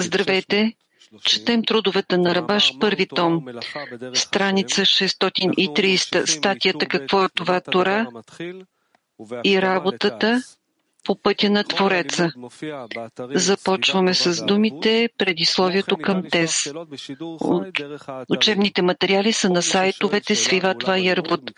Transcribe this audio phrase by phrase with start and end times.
[0.00, 0.72] Здравейте!
[1.24, 3.44] Четем трудовете на Рабаш, първи том,
[4.14, 8.06] страница 630, статията Какво е това Тора?
[9.44, 10.42] и работата
[11.04, 12.32] по пътя на Твореца.
[13.34, 16.72] Започваме с думите предисловието към тез.
[18.30, 21.50] Учебните материали са на сайтовете Свиватва и Ярбут.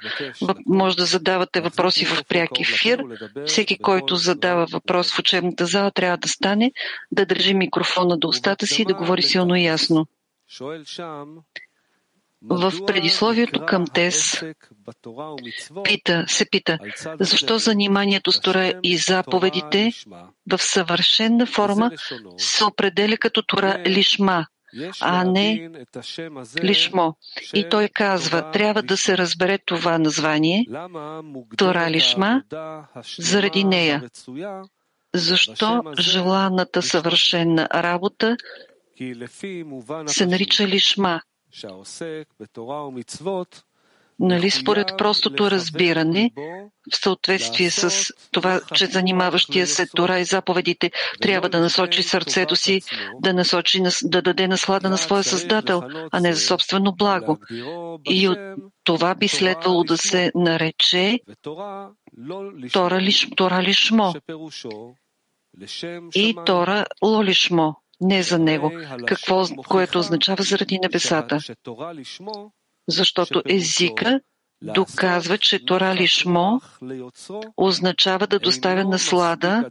[0.67, 3.04] Може да задавате въпроси в пряк ефир.
[3.46, 6.72] Всеки, който задава въпрос в учебната зала, трябва да стане,
[7.13, 10.07] да държи микрофона до устата си и да говори силно и ясно.
[12.50, 14.43] В предисловието към Тес
[15.85, 16.79] пита, се пита,
[17.21, 19.93] защо заниманието с Тора и заповедите
[20.50, 21.90] в съвършена форма
[22.38, 24.46] се определя като Тора Лишма,
[25.00, 25.71] а не
[26.62, 27.12] Лишмо.
[27.54, 30.64] И той казва, трябва да се разбере това название,
[31.57, 32.42] Тора Лишма,
[33.19, 34.02] заради нея.
[35.14, 38.36] Защо желаната съвършена работа
[40.06, 41.20] се нарича Лишма?
[44.19, 46.30] Нали, според простото разбиране,
[46.92, 52.82] в съответствие с това, че занимаващия се Тора и заповедите трябва да насочи сърцето си,
[53.20, 55.82] да, насочи, да даде наслада на своя Създател,
[56.12, 57.38] а не за собствено благо.
[58.10, 58.38] И от
[58.84, 61.20] това би следвало да се нарече
[62.72, 64.12] Тора, лиш, тора Лишмо.
[66.14, 68.72] И Тора Лолишмо не за него,
[69.06, 71.38] какво, което означава заради небесата.
[72.88, 74.20] Защото езика
[74.62, 76.60] доказва, че Тора Лишмо
[77.56, 79.70] означава да доставя наслада.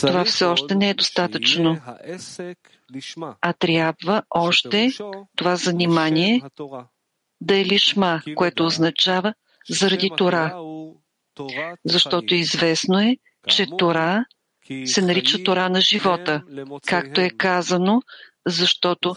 [0.00, 1.80] Това все още не е достатъчно.
[3.40, 4.90] А трябва още
[5.36, 6.42] това занимание
[7.40, 9.34] да е лишма, което означава
[9.68, 10.62] заради Тора.
[11.84, 13.16] Защото известно е,
[13.48, 14.24] че Тора
[14.86, 16.42] се нарича Тора на живота,
[16.86, 18.02] както е казано,
[18.46, 19.16] защото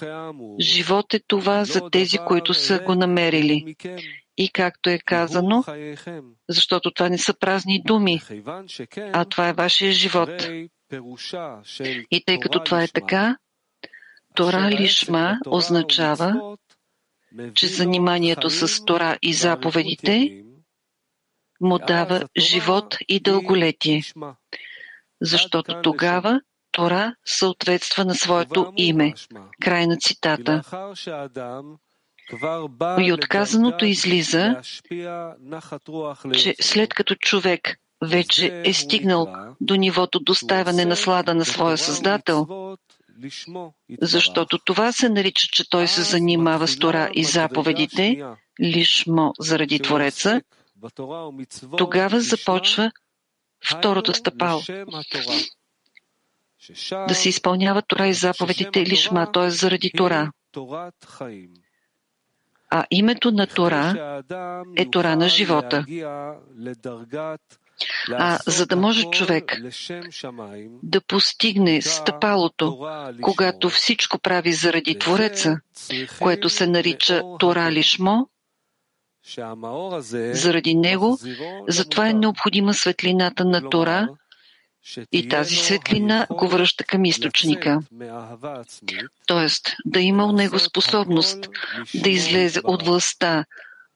[0.60, 3.76] живот е това за тези, които са го намерили.
[4.38, 5.64] И както е казано,
[6.50, 8.22] защото това не са празни думи,
[9.14, 10.30] а това е вашия живот.
[12.12, 13.38] И тъй като това е така,
[14.36, 16.58] Тора Лишма означава,
[17.54, 20.44] че заниманието с Тора и заповедите
[21.62, 24.02] му дава живот и дълголетие
[25.22, 26.42] защото тогава
[26.72, 29.14] Тора съответства на своето име.
[29.62, 30.62] Край на цитата.
[33.00, 34.62] И отказаното излиза,
[36.34, 39.28] че след като човек вече е стигнал
[39.62, 42.48] до нивото доставяне на слада на своя Създател,
[44.02, 48.24] защото това се нарича, че той се занимава с Тора и заповедите,
[48.62, 50.42] лишмо заради Твореца,
[51.78, 52.92] тогава започва
[53.66, 54.62] второто стъпало.
[57.08, 59.50] Да се изпълнява Тора и заповедите лишма, т.е.
[59.50, 60.32] заради Тора.
[62.70, 64.22] А името на Тора
[64.78, 65.86] е Тора на живота.
[68.12, 69.58] А за да може човек
[70.84, 72.90] да постигне стъпалото,
[73.22, 75.60] когато всичко прави заради Твореца,
[76.20, 78.28] което се нарича Тора Лишмо,
[80.32, 81.18] заради него,
[81.68, 84.08] затова е необходима светлината на Тора
[85.12, 87.80] и тази светлина го връща към източника.
[89.28, 91.50] Тоест, да има у него способност
[91.96, 93.46] да излезе от властта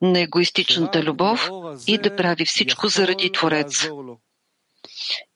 [0.01, 1.49] на егоистичната любов
[1.87, 3.87] и да прави всичко заради Творец.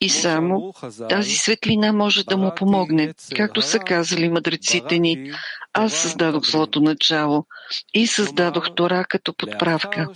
[0.01, 0.73] И само
[1.09, 5.31] тази светлина може да му помогне, както са казали мъдреците ни.
[5.77, 7.45] Аз създадох злото начало
[7.93, 10.07] и създадох Тора като подправка.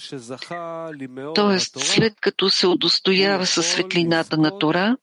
[1.35, 4.97] Тоест, след като се удостоява със светлината на Тора,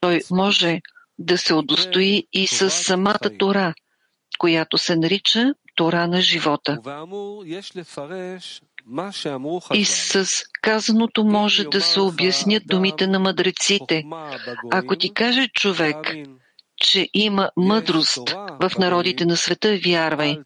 [0.00, 0.80] той може
[1.18, 3.74] да се удостои и с самата Тора,
[4.38, 6.78] която се нарича Тора на живота.
[9.74, 10.26] И с
[10.62, 14.04] казаното може да се обяснят думите на мъдреците.
[14.72, 15.96] Ако ти каже човек,
[16.80, 18.30] че има мъдрост
[18.60, 20.38] в народите на света, вярвай.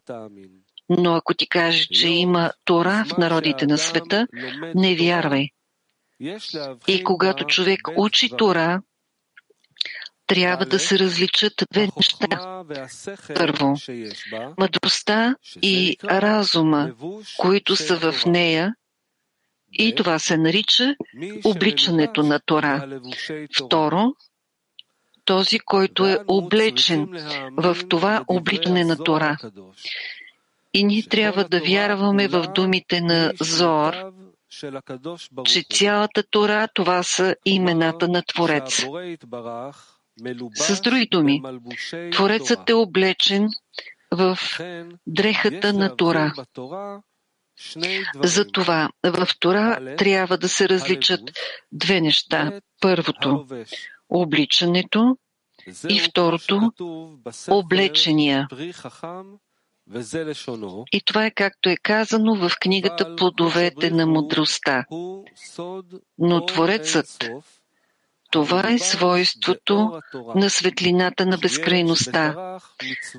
[0.89, 4.27] Но ако ти каже, че има Тора в народите на света,
[4.75, 5.49] не вярвай.
[6.87, 8.81] И когато човек учи Тора,
[10.27, 12.63] трябва да се различат две неща.
[13.35, 13.75] Първо,
[14.57, 16.91] мъдростта и разума,
[17.37, 18.75] които са в нея,
[19.73, 20.95] и това се нарича
[21.43, 22.99] обличането на Тора.
[23.57, 24.13] Второ,
[25.25, 27.07] този, който е облечен
[27.57, 29.37] в това обличане на Тора.
[30.73, 33.93] И ние трябва да вярваме в думите на Зор,
[35.45, 38.85] че цялата Тора това са имената на Творец.
[40.55, 41.41] С други думи,
[42.11, 43.47] Творецът е облечен
[44.11, 44.37] в
[45.07, 46.33] дрехата на Тора.
[48.23, 51.21] Затова в Тора трябва да се различат
[51.71, 52.59] две неща.
[52.81, 53.45] Първото–
[54.09, 55.17] обличането
[55.89, 56.71] и второто–
[57.49, 58.47] облечения.
[60.91, 64.85] И това е както е казано в книгата Плодовете на мудростта.
[66.17, 67.29] Но Творецът,
[68.31, 70.01] това е свойството
[70.35, 72.57] на светлината на безкрайността,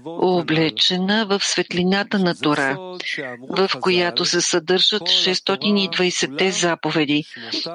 [0.05, 2.97] облечена в светлината на Тора,
[3.41, 7.25] в която се съдържат 620 заповеди.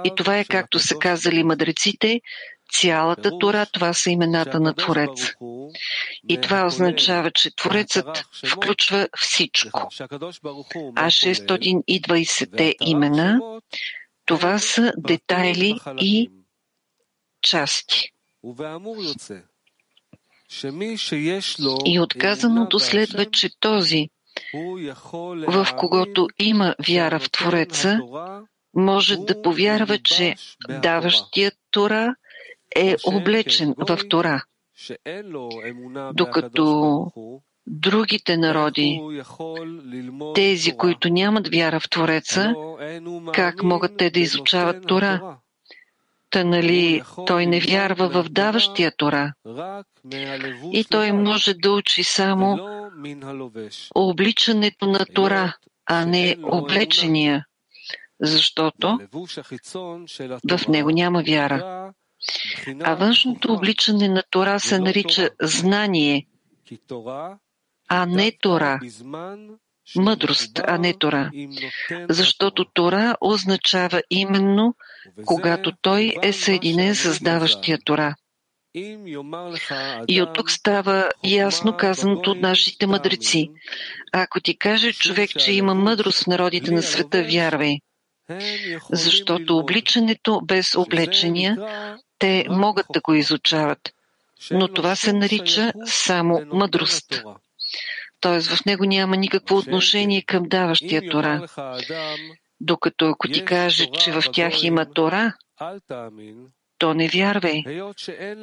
[0.04, 2.22] И това е както са казали мъдреците,
[2.72, 5.34] цялата Тора, това са имената на Творец.
[6.30, 9.90] И това означава, че Творецът включва всичко.
[10.96, 13.40] А 620 имена,
[14.26, 16.30] това са детайли и
[17.42, 18.12] части.
[21.86, 24.10] И отказаното следва, че този,
[25.48, 28.00] в когото има вяра в Твореца,
[28.74, 30.36] може да повярва, че
[30.70, 32.16] даващият Тора
[32.76, 34.44] е облечен в Тора,
[36.14, 37.12] докато
[37.68, 39.02] другите народи,
[40.36, 42.54] тези, които нямат вяра в Твореца,
[43.34, 45.38] как могат те да изучават Тора?
[46.30, 49.34] Та нали той не вярва в даващия Тора.
[50.72, 52.60] И той може да учи само
[53.96, 57.46] обличането на Тора, а не облечения,
[58.20, 59.00] защото
[60.52, 61.92] в него няма вяра.
[62.84, 66.28] А външното обличане на Тора се нарича знание,
[67.90, 68.80] а не Тора.
[69.96, 71.32] Мъдрост, а не Тора.
[72.10, 74.76] Защото Тора означава именно,
[75.26, 78.16] когато той е съединен с даващия Тора.
[80.08, 83.50] И от тук става ясно казаното от нашите мъдреци.
[84.14, 87.78] Ако ти каже човек, че има мъдрост в народите на света, вярвай.
[88.92, 91.58] Защото обличането без облечения
[92.22, 93.94] те могат да го изучават,
[94.52, 97.24] но това се нарича само мъдрост.
[98.22, 98.42] Т.е.
[98.42, 101.48] в него няма никакво отношение към даващия Тора.
[102.60, 105.34] Докато ако ти каже, че в тях има Тора,
[106.78, 107.64] то не вярвай,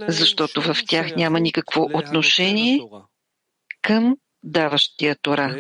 [0.09, 2.81] защото в тях няма никакво отношение
[3.83, 5.57] към даващия Тора.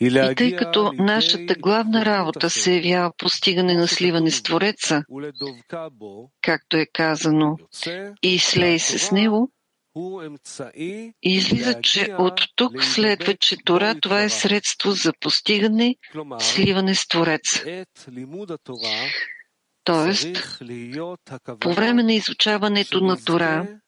[0.00, 5.02] И тъй като нашата главна работа се явява постигане на сливане с Твореца,
[6.42, 7.56] както е казано,
[8.22, 9.52] и слей се с него,
[11.22, 15.94] излиза, че от тук следва, че Тора това е средство за постигане,
[16.38, 17.84] сливане с Твореца.
[19.84, 20.58] Тоест,
[21.60, 23.78] по време на изучаването на Тора,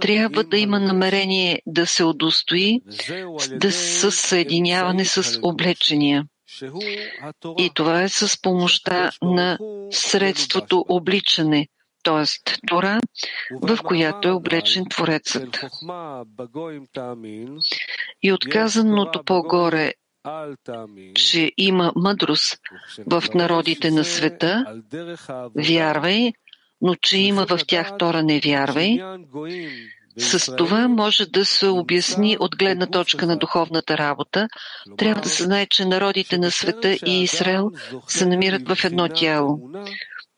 [0.00, 2.80] трябва да има намерение да се удостои
[3.52, 6.24] да с съединяване с облечения.
[7.58, 9.58] И това е с помощта на
[9.90, 11.68] средството обличане,
[12.02, 12.24] т.е.
[12.66, 13.00] Тора,
[13.62, 15.64] в която е облечен Творецът.
[18.22, 19.92] И отказаното по-горе
[21.14, 22.58] че има мъдрост
[23.06, 24.82] в народите на света,
[25.56, 26.32] вярвай,
[26.80, 28.98] но че има в тях Тора не вярвай,
[30.18, 34.48] с това може да се обясни от гледна точка на духовната работа.
[34.96, 37.70] Трябва да се знае, че народите на света и Израел
[38.06, 39.60] се намират в едно тяло.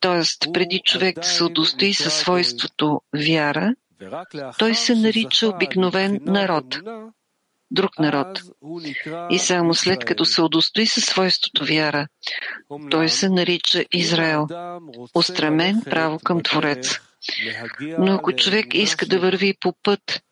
[0.01, 3.75] Тоест, преди човек да се удостои със свойството вяра,
[4.59, 6.65] той се нарича обикновен народ
[7.71, 8.43] друг народ.
[9.31, 12.07] И само след като се удостои със свойството вяра,
[12.91, 14.47] той се нарича Израел,
[15.15, 17.01] устремен право към Творец.
[17.99, 20.23] Но ако човек иска да върви по път,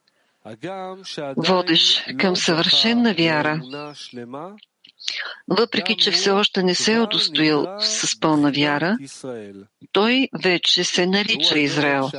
[1.37, 3.61] водиш към съвършенна вяра,
[5.49, 8.97] въпреки че все още не се е удостоил с пълна вяра,
[9.93, 12.11] той вече се нарича Израел.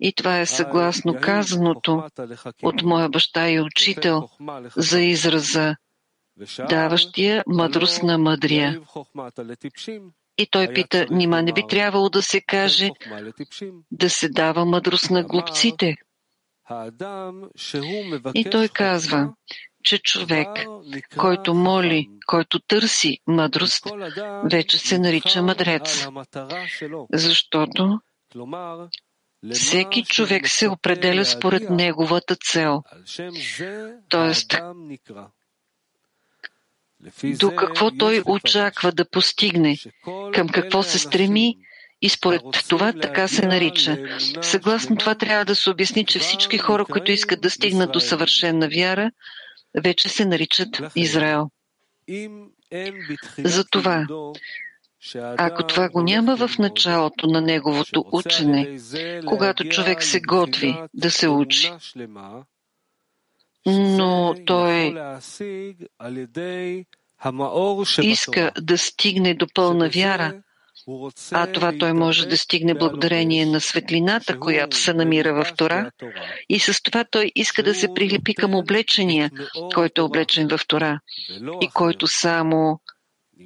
[0.00, 2.02] И това е съгласно казаното
[2.62, 4.28] от моя баща и учител
[4.76, 5.76] за израза
[6.68, 8.80] даващия мъдрост на мъдрия.
[10.38, 12.90] И той пита, нима не би трябвало да се каже
[13.90, 15.96] да се дава мъдрост на глупците.
[18.34, 19.34] И той казва,
[19.84, 20.48] че човек,
[21.16, 23.86] който моли, който търси мъдрост,
[24.44, 26.08] вече се нарича мъдрец.
[27.12, 28.00] Защото
[29.52, 32.82] всеки човек се определя според неговата цел.
[34.08, 34.54] Тоест,
[37.38, 39.76] до какво той очаква да постигне,
[40.34, 41.56] към какво се стреми
[42.02, 43.98] и според това така се нарича.
[44.42, 48.68] Съгласно това трябва да се обясни, че всички хора, които искат да стигнат до съвършена
[48.76, 49.10] вяра,
[49.82, 51.50] вече се наричат Израел.
[53.38, 54.06] Затова,
[55.38, 58.78] ако това го няма в началото на неговото учене,
[59.26, 61.72] когато човек се готви да се учи,
[63.66, 64.94] но той
[68.02, 70.42] иска да стигне до пълна вяра,
[71.32, 75.90] а това той може да стигне благодарение на светлината, която се намира в Тора.
[76.48, 79.30] И с това той иска да се прилепи към облечения,
[79.74, 81.00] който е облечен в Тора.
[81.60, 82.80] И който само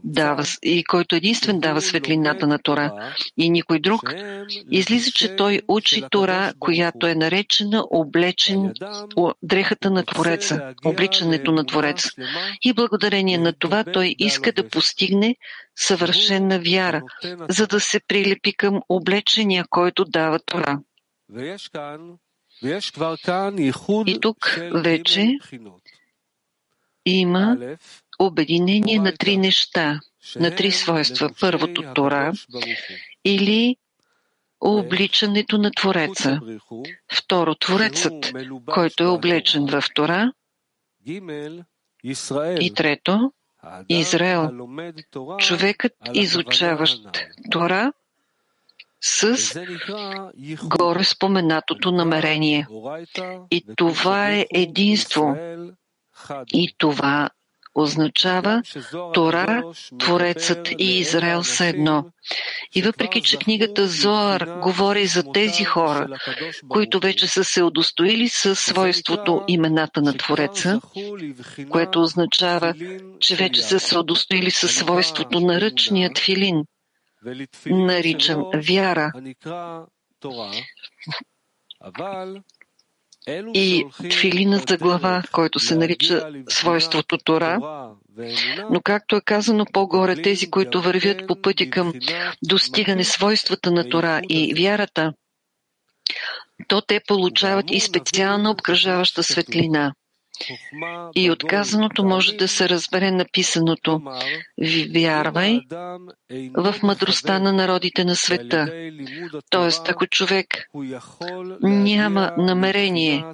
[0.04, 4.14] дава, и който единствен дава светлината на Тора и никой друг,
[4.70, 8.72] излиза, че той учи Тора, която е наречена облечен,
[9.42, 12.10] дрехата на Твореца, обличането на Творец.
[12.62, 15.36] И благодарение на това той иска да постигне
[15.76, 17.02] съвършена вяра,
[17.48, 20.80] за да се прилепи към облечения, който дава Тора.
[24.06, 25.38] И тук вече
[27.06, 27.56] има
[28.18, 30.00] обединение на три неща,
[30.36, 31.30] на три свойства.
[31.40, 32.32] Първото Тора
[33.24, 33.76] или
[34.60, 36.40] обличането на Твореца.
[37.12, 38.32] Второ, Творецът,
[38.66, 40.32] който е облечен в Тора.
[42.60, 43.32] И трето,
[43.88, 44.50] Израел,
[45.38, 47.02] човекът изучаващ
[47.50, 47.92] Тора
[49.00, 49.36] с
[50.64, 52.66] горе споменатото намерение.
[53.50, 55.36] И това е единство.
[56.52, 57.30] И това
[57.78, 58.62] означава
[59.14, 59.62] Тора,
[59.98, 62.04] Творецът и Израел са едно.
[62.74, 66.06] И въпреки, че книгата Зоар говори за тези хора,
[66.68, 70.80] които вече са се удостоили със свойството имената на Твореца,
[71.70, 72.74] което означава,
[73.20, 76.64] че вече са се удостоили със свойството на ръчния тфилин,
[77.66, 79.12] наричан вяра,
[83.54, 87.58] и тфилина за глава, който се нарича свойството Тора.
[88.70, 91.92] Но както е казано по-горе, тези, които вървят по пътя към
[92.42, 95.12] достигане свойствата на Тора и вярата,
[96.68, 99.94] то те получават и специална обкръжаваща светлина.
[101.14, 104.02] И отказаното може да се разбере написаното
[104.94, 105.60] «Вярвай
[106.54, 108.90] в мъдростта на народите на света».
[109.50, 110.46] Тоест, ако човек
[111.62, 113.24] няма намерение,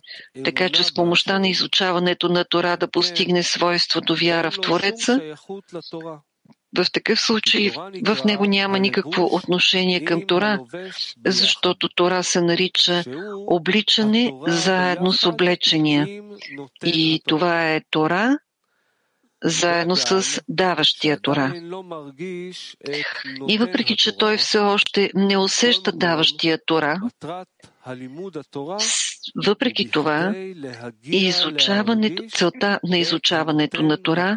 [0.44, 5.20] така че с помощта на изучаването на Тора да постигне свойството вяра в Твореца,
[6.76, 7.70] в такъв случай
[8.06, 10.58] в него няма никакво отношение към Тора,
[11.26, 13.04] защото Тора се нарича
[13.46, 16.22] обличане заедно с облечения.
[16.84, 18.38] И това е Тора
[19.44, 21.54] заедно с даващия Тора.
[23.48, 27.00] И въпреки, че той все още не усеща даващия Тора,
[29.46, 30.34] въпреки това,
[31.04, 34.36] изучаването, целта на изучаването на Тора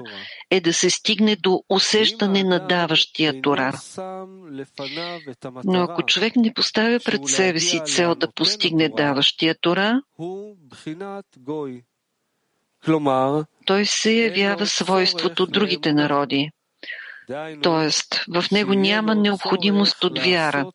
[0.51, 3.73] е да се стигне до усещане на даващия Тора.
[5.63, 10.01] Но ако човек не поставя пред себе си цел да постигне даващия Тора,
[13.65, 16.49] той се явява свойството другите народи.
[17.63, 20.71] Тоест, в него няма необходимост от вяра.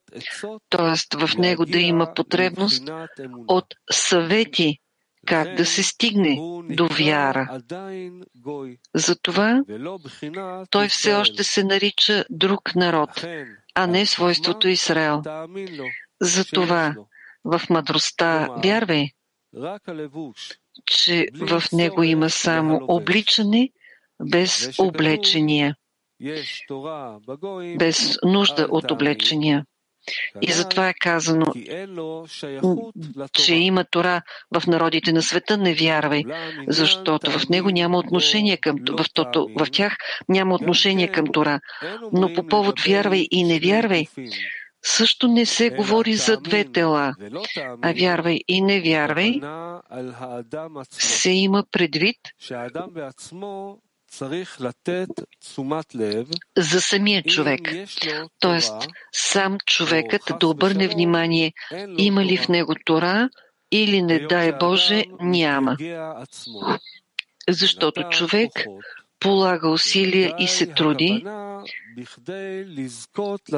[0.69, 2.91] Тоест, в него да има потребност
[3.49, 4.79] от съвети,
[5.27, 6.39] как да се стигне
[6.71, 7.61] до вяра.
[8.95, 9.63] Затова
[10.71, 13.25] той все още се нарича друг народ,
[13.75, 15.23] а не свойството Израел.
[16.21, 16.95] Затова
[17.45, 19.11] в мъдростта вярвай,
[20.87, 23.71] че в него има само обличане
[24.31, 25.77] без облечения
[27.79, 29.65] без нужда от облечения.
[30.43, 31.47] И затова е казано,
[33.33, 34.23] че има Тора
[34.55, 36.25] в народите на света, не вярвай,
[36.69, 39.97] защото в него няма отношение към, в, тото, в тях
[40.29, 41.61] няма отношение към Тора.
[42.13, 44.07] Но по повод вярвай и не вярвай,
[44.83, 47.15] също не се говори за две тела,
[47.83, 49.41] а вярвай и не вярвай,
[50.91, 52.17] се има предвид
[56.57, 57.61] за самия човек.
[58.41, 58.75] Тоест,
[59.13, 61.53] сам човекът да обърне внимание
[61.99, 63.29] има ли в него Тора
[63.73, 65.77] или не дай Боже няма.
[67.49, 68.53] Защото човек
[69.21, 71.25] полага усилия и се труди,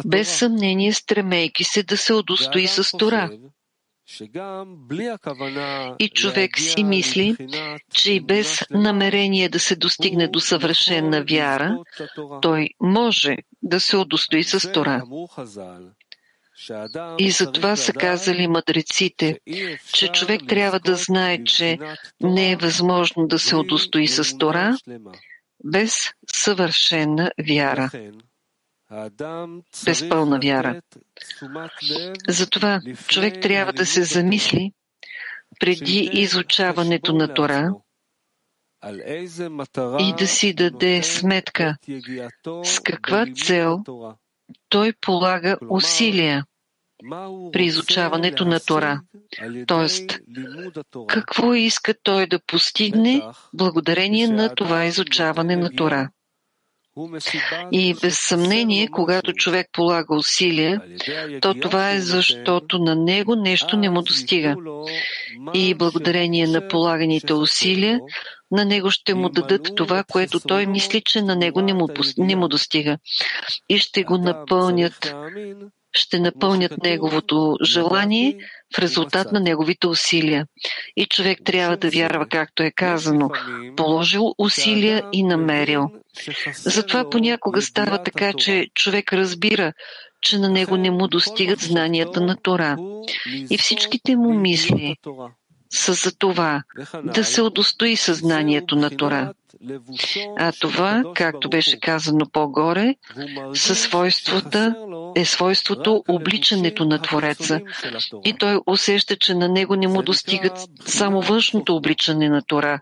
[0.04, 3.30] без съмнение стремейки се да се удостои с Тора.
[5.98, 7.36] И човек си мисли,
[7.94, 11.78] че и без намерение да се достигне до съвършена вяра,
[12.42, 15.02] той може да се удостои с Тора.
[17.18, 19.38] И затова са казали мъдреците,
[19.92, 21.78] че човек трябва да знае, че
[22.20, 24.76] не е възможно да се удостои с Тора
[25.64, 25.94] без
[26.26, 27.90] съвършена вяра
[29.84, 30.80] без пълна вяра.
[32.28, 34.72] Затова човек трябва да се замисли
[35.60, 37.74] преди изучаването на Тора
[39.98, 41.76] и да си даде сметка
[42.64, 43.84] с каква цел
[44.68, 46.44] той полага усилия
[47.52, 49.00] при изучаването на Тора.
[49.66, 50.20] Тоест,
[51.08, 53.22] какво иска той да постигне
[53.54, 56.10] благодарение на това изучаване на Тора.
[57.72, 60.82] И без съмнение, когато човек полага усилия,
[61.40, 64.56] то това е защото на него нещо не му достига.
[65.54, 68.00] И благодарение на полаганите усилия,
[68.50, 72.36] на него ще му дадат това, което той мисли, че на него не му, не
[72.36, 72.98] му достига.
[73.68, 75.14] И ще го напълнят
[75.94, 78.36] ще напълнят неговото желание
[78.76, 80.46] в резултат на неговите усилия.
[80.96, 83.30] И човек трябва да вярва, както е казано,
[83.76, 85.90] положил усилия и намерил.
[86.54, 89.72] Затова понякога става така, че човек разбира,
[90.22, 92.76] че на него не му достигат знанията на Тора.
[93.50, 94.96] И всичките му мисли
[95.74, 96.62] са за това
[97.04, 99.32] да се удостои съзнанието на Тора.
[100.38, 102.94] А това, както беше казано по-горе,
[103.54, 104.74] със свойствата
[105.14, 107.60] е свойството обличането на Твореца.
[108.24, 112.80] И той усеща, че на него не му достигат само външното обличане на Тора.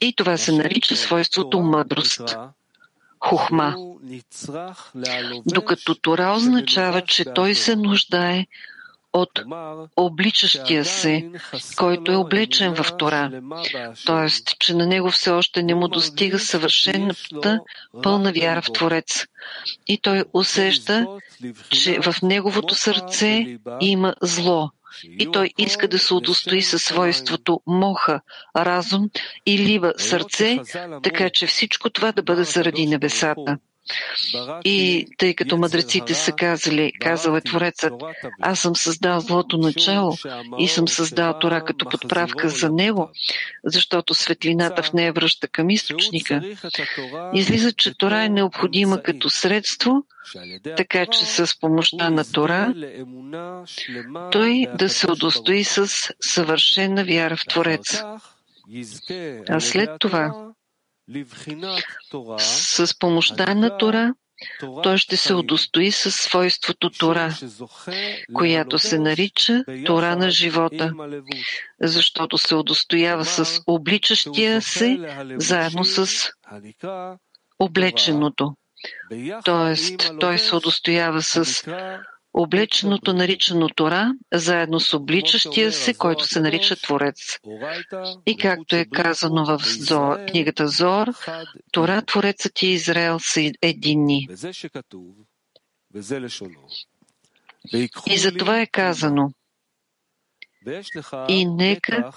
[0.00, 2.36] И това се нарича свойството мъдрост.
[3.20, 3.76] Хухма.
[5.46, 8.46] Докато Тора означава, че той се нуждае
[9.16, 9.30] от
[9.96, 11.30] обличащия се,
[11.76, 13.42] който е облечен в Тора.
[14.06, 17.60] Тоест, че на него все още не му достига съвършената
[18.02, 19.26] пълна вяра в Творец.
[19.86, 21.06] И той усеща,
[21.70, 24.70] че в неговото сърце има зло.
[25.18, 28.20] И той иска да се удостои със свойството моха,
[28.56, 29.10] разум
[29.46, 30.58] и лива сърце,
[31.02, 33.58] така че всичко това да бъде заради небесата.
[34.64, 37.92] И тъй като мъдреците са казали, казал е Творецът,
[38.40, 40.16] аз съм създал злото начало
[40.58, 43.10] и съм създал Тора като подправка за него,
[43.64, 46.42] защото светлината в нея връща към източника.
[47.34, 50.04] Излиза, че Тора е необходима като средство,
[50.76, 52.74] така че с помощта на Тора
[54.32, 55.86] той да се удостои с
[56.20, 58.02] съвършена вяра в Творец.
[59.48, 60.52] А след това
[62.38, 64.14] с помощта на Тора
[64.82, 67.34] той ще се удостои със свойството Тора,
[68.34, 70.92] която се нарича Тора на живота,
[71.80, 74.98] защото се удостоява с обличащия се
[75.36, 76.30] заедно с
[77.58, 78.54] облеченото.
[79.44, 81.64] Тоест, той се удостоява с
[82.36, 87.38] облеченото наричано Тора, заедно с обличащия се, който се нарича Творец.
[88.26, 91.06] И както е казано в Зор, книгата Зор,
[91.72, 94.28] Тора, Творецът и Израел са единни.
[98.06, 99.32] И за това е казано,
[101.28, 102.12] и нека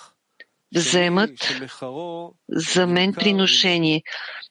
[0.76, 1.32] вземат
[2.50, 4.02] за мен приношение.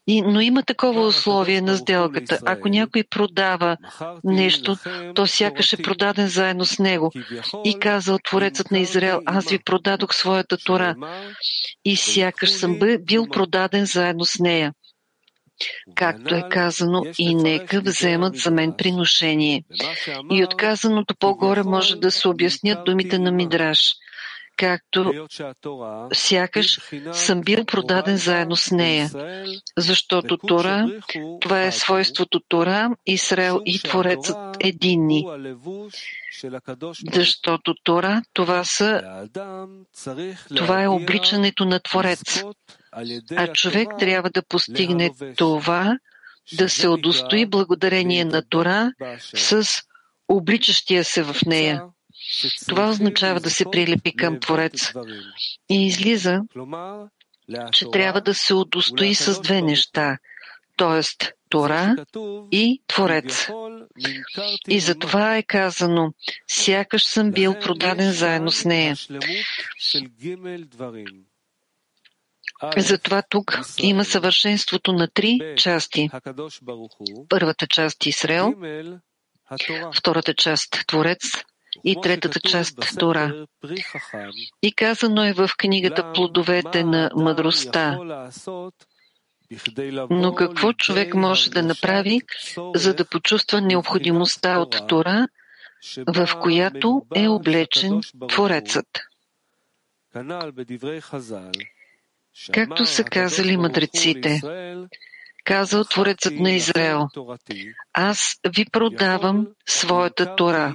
[0.06, 2.38] И, но има такова условие на сделката.
[2.46, 3.76] Ако някой продава
[4.24, 4.76] нещо,
[5.14, 7.12] то сякаш е продаден заедно с него.
[7.64, 10.94] И казал Творецът на Израел, аз ви продадох своята Тора.
[11.84, 14.72] И сякаш съм бил продаден заедно с нея.
[15.94, 19.64] Както е казано, и нека вземат за мен приношение.
[20.32, 23.78] И отказаното по-горе може да се обяснят думите на Мидраш–
[24.58, 25.26] както
[26.12, 26.80] сякаш
[27.12, 29.10] съм бил продаден заедно с нея.
[29.76, 31.00] Защото Тора,
[31.40, 35.24] това е свойството Тора, Израел и Творецът единни.
[37.12, 39.02] Защото Тора, това, са,
[40.56, 42.42] това е обличането на Творец.
[43.36, 45.98] А човек трябва да постигне това,
[46.56, 48.92] да се удостои благодарение на Тора
[49.34, 49.66] с
[50.28, 51.82] обличащия се в нея.
[52.68, 54.92] Това означава да се прилепи към Творец.
[55.70, 56.40] И излиза,
[57.72, 60.18] че трябва да се удостои с две неща,
[60.76, 61.28] т.е.
[61.48, 61.96] Тора
[62.52, 63.48] и Творец.
[64.68, 66.12] И за това е казано,
[66.48, 68.96] сякаш съм бил продаден заедно с нея.
[72.76, 76.08] Затова тук има съвършенството на три части.
[77.28, 78.54] Първата част Израел,
[79.94, 81.20] втората част Творец
[81.84, 83.46] и третата част Тора.
[84.62, 87.98] И казано е в книгата Плодовете на мъдростта.
[90.10, 92.20] Но какво човек може да направи,
[92.74, 95.28] за да почувства необходимостта от Тора,
[96.06, 98.86] в която е облечен Творецът?
[102.52, 104.40] Както са казали мъдреците,
[105.44, 107.08] казал Творецът на Израел,
[107.92, 110.74] аз ви продавам своята Тора.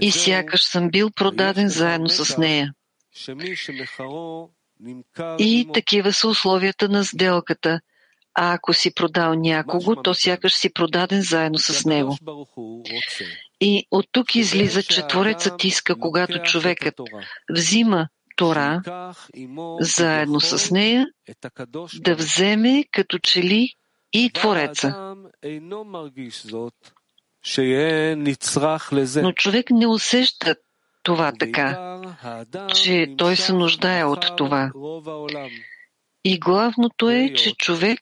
[0.00, 2.72] И сякаш съм бил продаден заедно с нея.
[5.38, 7.80] И такива са условията на сделката.
[8.34, 12.16] А ако си продал някого, то сякаш си продаден заедно с него.
[13.60, 16.94] И от тук излиза, че Творецът иска, когато човекът
[17.50, 18.82] взима Тора
[19.80, 21.06] заедно с нея,
[21.94, 23.68] да вземе като че ли
[24.12, 25.14] и Твореца.
[29.22, 30.56] Но човек не усеща
[31.02, 32.00] това така,
[32.74, 34.70] че той се нуждае от това.
[36.24, 38.00] И главното е, че човек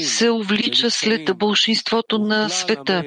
[0.00, 3.02] се увлича след бълшинството на света,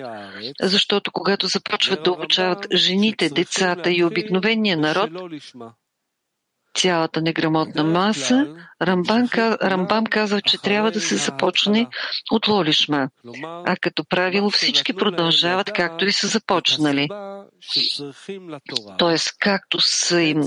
[0.61, 5.09] защото когато започват да обучават жените, децата и обикновения народ,
[6.73, 8.47] цялата неграмотна маса,
[8.81, 9.29] Рамбам,
[9.61, 11.87] Рамбам казва, че трябва да се започне
[12.31, 13.09] от Лолишма,
[13.43, 17.07] а като правило всички продължават както и са започнали.
[18.97, 20.41] Тоест, както са им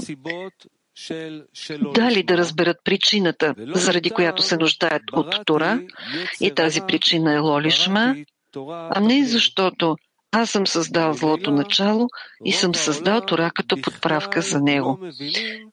[1.94, 5.80] дали да разберат причината, заради която се нуждаят от Тора,
[6.40, 8.16] и тази причина е Лолишма,
[8.66, 9.96] а не защото
[10.36, 12.08] аз съм създал злото начало
[12.44, 14.98] и съм създал Тора като подправка за него.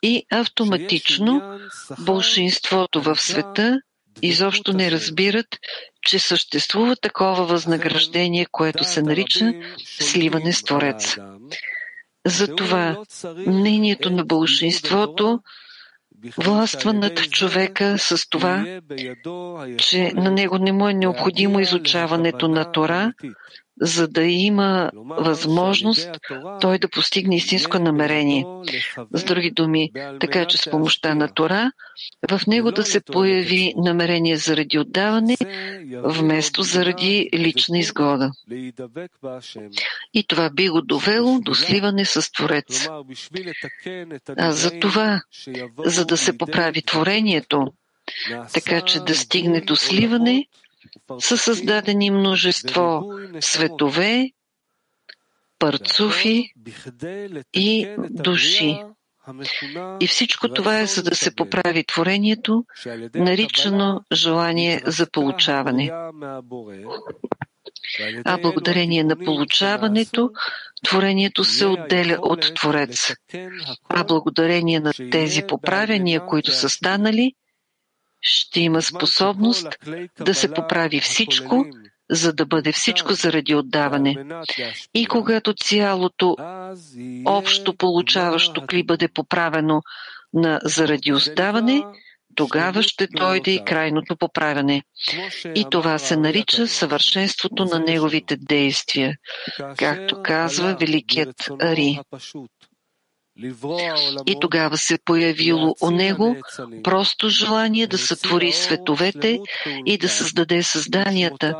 [0.03, 1.59] И автоматично
[1.99, 3.81] большинството в света
[4.21, 5.47] изобщо не разбират,
[6.05, 9.53] че съществува такова възнаграждение, което се нарича
[9.99, 11.17] сливане с Творец.
[12.25, 12.97] Затова
[13.47, 15.39] мнението на бълшинството
[16.37, 18.79] властва над човека с това,
[19.77, 23.13] че на него не му е необходимо изучаването на Тора,
[23.81, 26.09] за да има възможност
[26.61, 28.45] той да постигне истинско намерение.
[29.13, 31.71] С други думи, така че с помощта на Тора,
[32.29, 35.37] в него да се появи намерение заради отдаване,
[36.03, 38.31] вместо заради лична изгода.
[40.13, 42.89] И това би го довело до сливане с Творец.
[44.37, 45.21] А за това,
[45.85, 47.67] за да се поправи творението,
[48.53, 50.45] така че да стигне до сливане,
[51.19, 53.03] са създадени множество
[53.39, 54.31] светове,
[55.59, 56.53] парцуфи
[57.53, 58.79] и души.
[59.99, 62.65] И всичко това е за да се поправи творението,
[63.15, 65.91] наричано желание за получаване.
[68.25, 70.31] А благодарение на получаването,
[70.85, 73.13] творението се отделя от Творец.
[73.89, 77.33] А благодарение на тези поправяния, които са станали,
[78.21, 79.67] ще има способност
[80.19, 81.65] да се поправи всичко,
[82.09, 84.15] за да бъде всичко заради отдаване.
[84.93, 86.35] И когато цялото
[87.25, 89.81] общо получаващо кли бъде поправено
[90.33, 91.83] на заради отдаване,
[92.35, 94.83] тогава ще дойде и крайното поправяне.
[95.55, 99.15] И това се нарича съвършенството на неговите действия,
[99.77, 101.99] както казва великият Ари.
[104.25, 106.35] И тогава се появило у него
[106.83, 109.39] просто желание да сътвори световете
[109.85, 111.55] и да създаде създанията,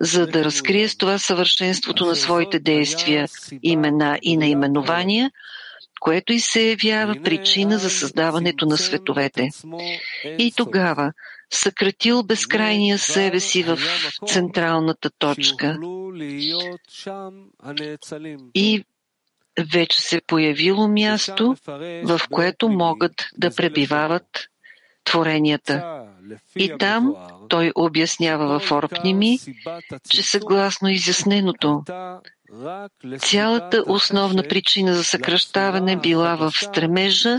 [0.00, 3.28] за да разкрие с това съвършенството на своите действия,
[3.62, 5.30] имена и наименования,
[6.00, 9.48] което и се явява причина за създаването на световете.
[10.38, 11.12] И тогава
[11.52, 13.78] съкратил безкрайния себе си в
[14.26, 15.78] централната точка.
[18.54, 18.84] И
[19.72, 21.56] вече се появило място,
[22.04, 24.48] в което могат да пребивават
[25.04, 26.04] творенията.
[26.56, 27.14] И там
[27.48, 29.38] той обяснява във Орпними,
[30.08, 31.82] че съгласно изясненото,
[33.18, 37.38] цялата основна причина за съкръщаване била в стремежа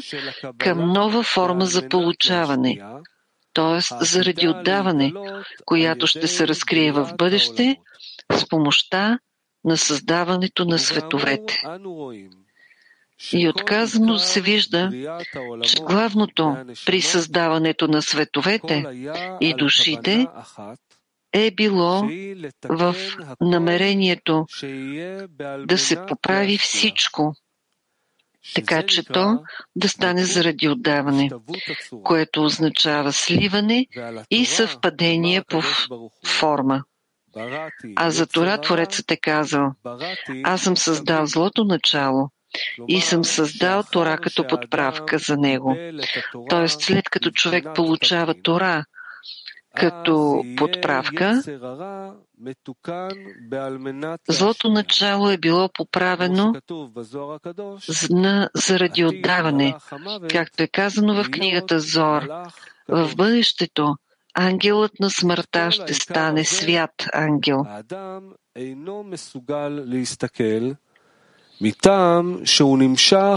[0.57, 2.81] към нова форма за получаване,
[3.53, 4.05] т.е.
[4.05, 5.13] заради отдаване,
[5.65, 7.77] която ще се разкрие в бъдеще
[8.31, 9.19] с помощта
[9.65, 11.61] на създаването на световете.
[13.33, 14.91] И отказано се вижда,
[15.63, 18.85] че главното при създаването на световете
[19.41, 20.27] и душите
[21.33, 22.03] е било
[22.63, 22.95] в
[23.41, 24.45] намерението
[25.65, 27.35] да се поправи всичко,
[28.55, 29.39] така че то
[29.75, 31.29] да стане заради отдаване,
[32.03, 33.87] което означава сливане
[34.31, 35.61] и съвпадение по
[36.25, 36.83] форма.
[37.95, 39.71] А за Тора Творецът е казал,
[40.43, 42.29] аз съм създал злото начало
[42.87, 45.75] и съм създал Тора като подправка за него.
[46.49, 48.85] Тоест, след като човек получава Тора
[49.75, 51.41] като подправка,
[54.29, 56.53] злото начало е било поправено
[58.55, 59.75] заради отдаване,
[60.29, 62.27] както е казано в книгата Зор.
[62.87, 63.95] В бъдещето
[64.35, 67.65] ангелът на смъртта ще стане свят ангел.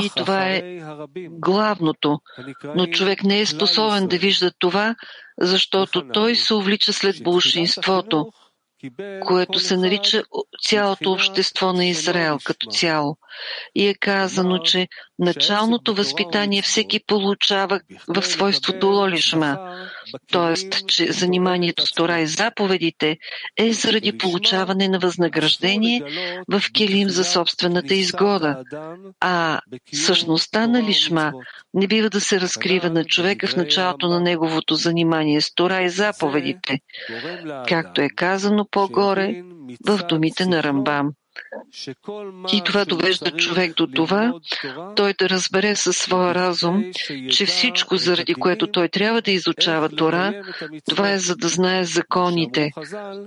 [0.05, 0.81] И това е
[1.31, 2.19] главното.
[2.75, 4.95] Но човек не е способен да вижда това,
[5.41, 8.33] защото той се увлича след болшинството,
[9.27, 10.23] което се нарича
[10.63, 13.17] цялото общество на Израел като цяло.
[13.75, 19.59] И е казано, че началното възпитание всеки получава в свойството лолишма,
[20.33, 20.71] т.е.
[20.87, 23.17] че заниманието с Тора и заповедите
[23.57, 26.03] е заради получаване на възнаграждение
[26.49, 28.63] в килим за собствената изгода,
[29.21, 29.61] а
[29.95, 31.33] същността на лишма
[31.75, 35.91] не бива да се разкрива на човека в началото на неговото занимание с Тора и
[35.91, 36.79] заповедите,
[37.69, 39.43] както е казано по-горе
[39.87, 41.13] в думите на Рамбам.
[42.53, 44.33] И това довежда човек до това,
[44.97, 46.85] той да разбере със своя разум,
[47.31, 50.43] че всичко, заради което той трябва да изучава Тора,
[50.89, 52.71] това е за да знае законите,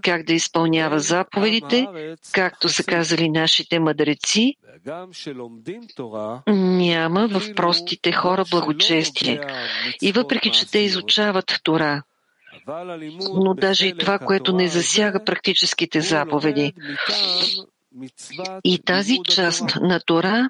[0.01, 1.87] как да изпълнява заповедите,
[2.31, 4.55] както са казали нашите мъдреци,
[6.47, 9.41] няма в простите хора благочестие.
[10.01, 12.03] И въпреки, че те изучават Тора,
[13.33, 16.73] но даже и това, което не засяга практическите заповеди.
[18.63, 20.47] И тази част на Тора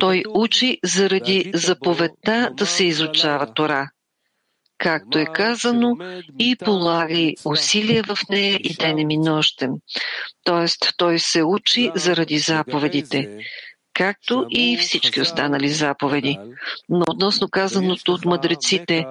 [0.00, 3.90] той учи заради заповедта да се изучава Тора.
[4.78, 5.96] Както е казано,
[6.38, 9.70] и полагай усилия в нея и ден и нощем.
[10.44, 13.38] Тоест, той се учи заради заповедите
[13.94, 16.38] както и всички останали заповеди.
[16.88, 19.06] Но относно казаното от мъдреците,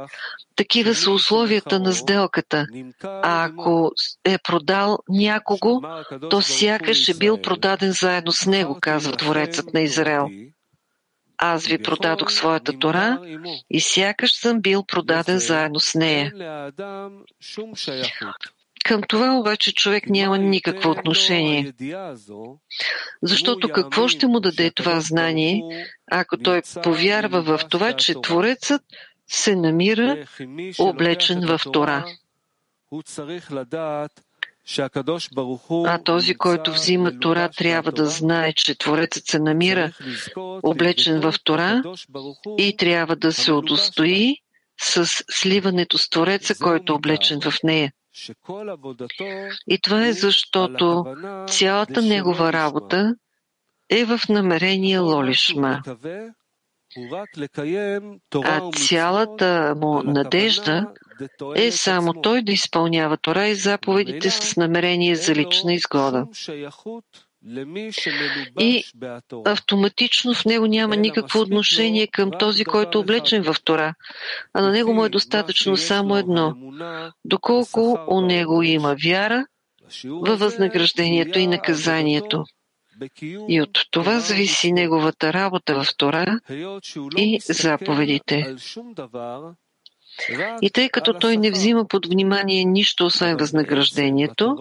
[0.55, 2.65] такива са условията на сделката.
[3.03, 3.91] А ако
[4.25, 5.81] е продал някого,
[6.29, 10.29] то сякаш е бил продаден заедно с него, казва Творецът на Израел.
[11.37, 13.19] Аз ви продадох своята Тора
[13.69, 16.31] и сякаш съм бил продаден заедно с нея.
[18.85, 21.73] Към това обаче човек няма никакво отношение.
[23.21, 25.61] Защото какво ще му даде това знание,
[26.11, 28.81] ако той повярва в това, че Творецът
[29.33, 30.25] се намира
[30.79, 32.05] облечен в Тора?
[35.85, 39.91] А този, който взима Тора, трябва да знае, че Творецът се намира
[40.63, 41.83] облечен в Тора
[42.57, 44.37] и трябва да се удостои
[44.81, 47.93] с сливането с Твореца, който е облечен в нея.
[49.67, 51.05] И това е защото
[51.49, 53.15] цялата негова работа
[53.89, 55.81] е в намерение Лолишма.
[58.43, 60.87] А цялата му надежда
[61.55, 66.27] е само той да изпълнява Тора и заповедите с намерение за лична изгода.
[68.59, 68.83] и
[69.45, 73.93] автоматично в него няма никакво отношение към този, който е облечен в Тора,
[74.53, 76.55] а на него му е достатъчно само едно–
[77.25, 79.45] доколко у него има вяра
[80.05, 82.43] във възнаграждението и наказанието.
[83.47, 86.39] И от това зависи неговата работа в Тора
[87.17, 88.55] и заповедите.
[90.61, 94.57] И тъй като той не взима под внимание нищо, освен възнаграждението,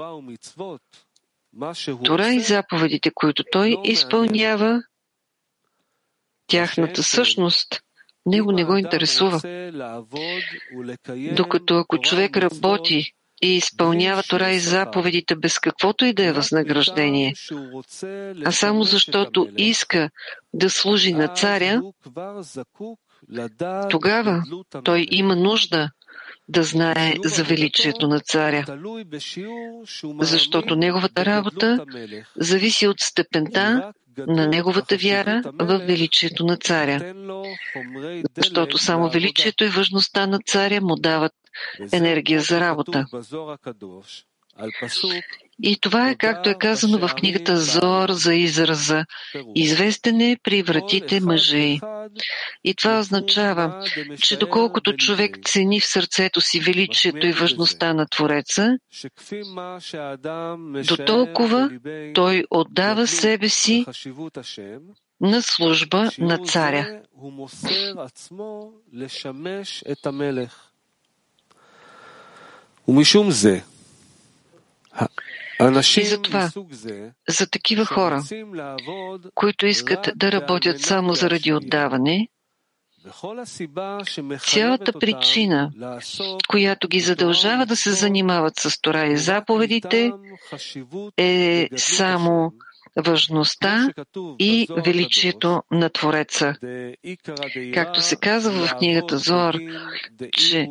[2.04, 4.82] Тора и заповедите, които той изпълнява,
[6.46, 7.82] тяхната същност,
[8.26, 9.40] него не го интересува.
[11.36, 17.34] Докато ако човек работи и изпълнява Тора и заповедите без каквото и да е възнаграждение,
[18.44, 20.10] а само защото иска
[20.54, 21.82] да служи на царя,
[23.90, 24.42] тогава
[24.84, 25.90] той има нужда
[26.48, 28.64] да знае за величието на царя,
[30.20, 31.84] защото неговата работа
[32.36, 37.14] зависи от степента на неговата вяра в величието на царя.
[38.36, 41.32] Защото само величието и важността на царя му дават
[41.92, 43.06] енергия за работа.
[45.62, 49.04] И това е, както е казано в книгата Зор за израза.
[49.54, 51.78] Известен е при вратите мъже.
[52.64, 53.84] И това означава,
[54.22, 58.78] че доколкото човек цени в сърцето си величието и важността на Твореца,
[60.88, 61.70] до толкова
[62.14, 63.86] той отдава себе си
[65.20, 67.02] на служба на царя.
[72.86, 73.64] Умишум зе.
[75.96, 76.50] И затова,
[77.28, 78.22] за такива хора,
[79.34, 82.28] които искат да работят само заради отдаване,
[84.40, 85.70] Цялата причина,
[86.48, 90.12] която ги задължава да се занимават с Тора и заповедите,
[91.16, 92.52] е само
[92.96, 93.88] важността
[94.38, 96.54] и величието на Твореца.
[97.74, 99.54] Както се казва в книгата Зор,
[100.32, 100.68] че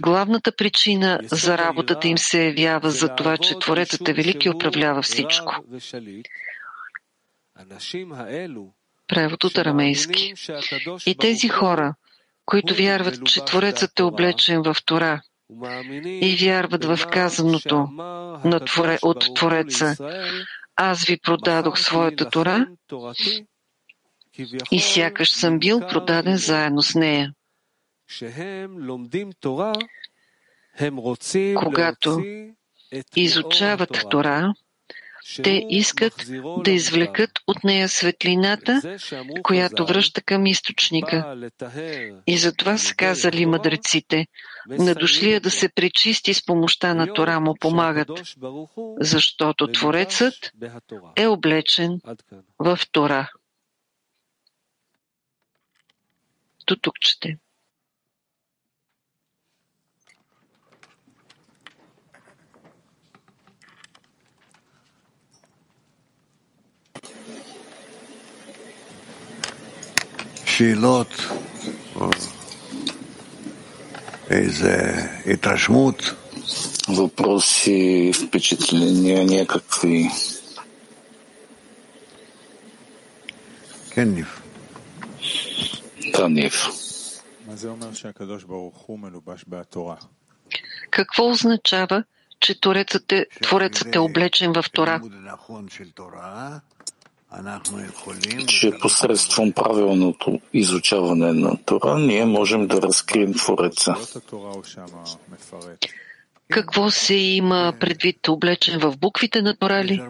[0.00, 5.02] главната причина за работата им се явява за това, че Творецът е велик и управлява
[5.02, 5.64] всичко.
[9.06, 10.34] Превод от арамейски.
[11.06, 11.94] И тези хора,
[12.44, 15.22] които вярват, че Творецът е облечен в Тора
[16.04, 17.88] и вярват в казаното
[18.44, 19.96] на творе, от Твореца,
[20.76, 22.66] аз ви продадох своята Тора
[24.70, 27.32] и сякаш съм бил продаден заедно с нея.
[31.56, 32.22] Когато
[33.16, 34.54] изучават Тора,
[35.42, 36.26] те искат
[36.64, 38.98] да извлекат от нея светлината,
[39.42, 41.36] която връща към източника.
[42.26, 44.26] И затова са казали мъдреците,
[44.66, 48.10] на дошлия да се пречисти с помощта на Тора му помагат,
[49.00, 50.52] защото Творецът
[51.16, 52.00] е облечен
[52.58, 53.30] в Тора.
[56.66, 57.38] До тук чете.
[70.59, 71.27] שאלות,
[74.29, 74.93] איזה
[75.25, 76.15] התרשמות.
[76.89, 80.09] Въпроси, впечатления някакви.
[83.89, 84.41] כן, ניב.
[86.13, 86.53] Да, ניב.
[90.91, 92.03] Какво означава,
[92.39, 95.01] че Творецът е, Творецът е облечен в Тора?
[98.46, 103.94] Че посредством правилното изучаване на Тора ние можем да разкрием Твореца.
[106.48, 110.02] Какво се има предвид облечен в буквите на Тора ли?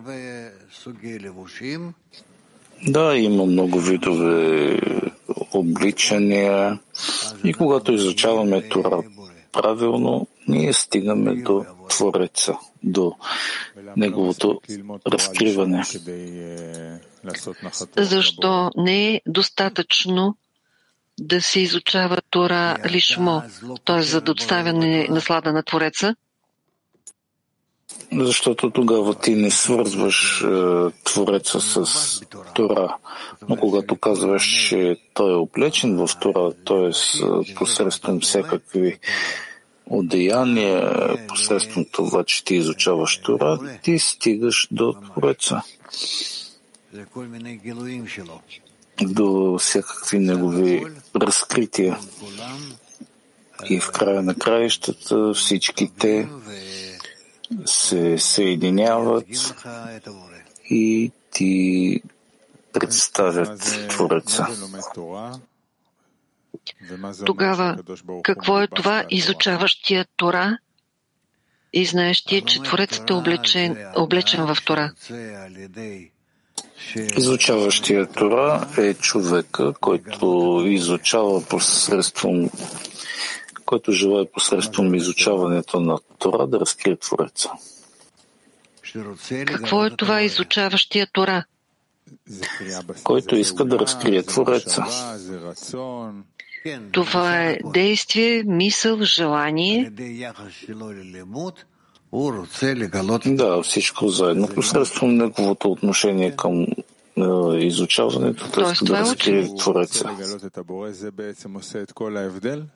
[2.86, 4.80] Да, има много видове
[5.52, 6.78] обличания
[7.44, 9.02] и когато изучаваме Тора
[9.52, 13.12] правилно, ние стигаме до Твореца, до
[13.96, 14.60] Неговото
[15.06, 15.82] разкриване.
[17.96, 20.36] Защо не е достатъчно
[21.20, 23.42] да се изучава Тора лишмо,
[23.84, 24.02] т.е.
[24.02, 26.14] за доставяне наслада на Твореца?
[28.12, 30.46] Защото тогава ти не свързваш е,
[31.04, 32.20] Твореца с
[32.54, 32.96] Тора.
[33.48, 36.90] Но когато казваш, че той е облечен в Тора, т.е.
[37.54, 38.98] посредством всякакви
[39.90, 40.92] одеяния,
[41.28, 45.62] посредством това, че ти изучаваш Тора, ти стигаш до Твореца.
[49.02, 50.84] До всякакви негови
[51.16, 51.98] разкрития.
[53.70, 56.28] И в края на краищата всички те
[57.66, 59.26] се съединяват
[60.70, 62.02] и ти
[62.72, 64.46] представят Твореца.
[67.26, 67.78] Тогава,
[68.22, 69.04] какво е това?
[69.10, 70.58] изучаващия Тора?
[71.72, 74.92] И знаещия, че Творецът е облечен, облечен в Тора?
[77.16, 82.50] Изучаващия Тора е човека, който изучава посредством
[83.70, 87.50] който желая посредством изучаването на Тора да разкрие Твореца.
[89.46, 91.44] Какво е това изучаващия Тора?
[93.04, 94.84] Който иска да разкрие Твореца.
[96.92, 99.92] Това е действие, мисъл, желание.
[103.26, 104.48] Да, всичко заедно.
[104.48, 106.66] Посредством неговото отношение към
[107.58, 108.84] изучаването, т.е.
[108.84, 110.10] да разкрие Твореца.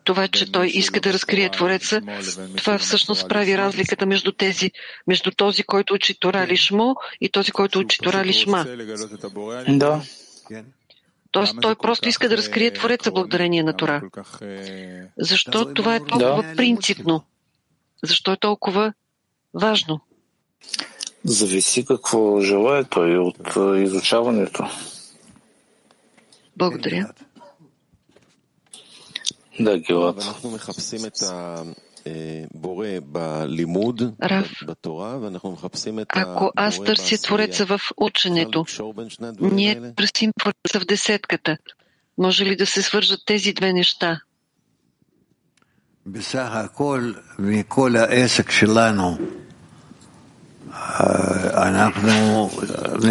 [0.04, 2.00] Това, че той иска да разкрие Твореца,
[2.56, 4.70] това всъщност прави разликата между тези,
[5.06, 8.66] между този, който учи Тора Лишмо и този, който учи Тора Лишма.
[9.68, 10.02] Да.
[11.30, 14.02] Тоест той просто иска да разкрие Твореца благодарение на Тора.
[15.18, 16.56] Защо това е толкова да.
[16.56, 17.22] принципно?
[18.02, 18.92] Защо е толкова
[19.54, 20.00] важно?
[21.24, 24.66] Зависи какво желая той от изучаването.
[26.56, 27.12] Благодаря.
[29.60, 30.22] Да, Гилат.
[34.22, 34.50] Рав,
[36.08, 38.64] ако аз търся Твореца в ученето,
[39.40, 41.56] ние търсим Твореца в десетката.
[42.18, 44.20] Може ли да се свържат тези две неща?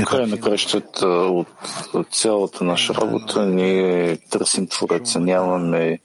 [0.06, 1.48] Край на кращата от,
[1.94, 6.00] от цялата наша работа ние търсим Твореца, нямаме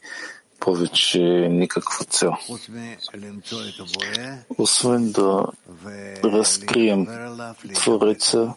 [0.59, 1.19] повече
[1.51, 2.33] никаква цел.
[4.57, 5.45] Освен да
[6.23, 7.07] разкрием
[7.73, 8.53] Твореца,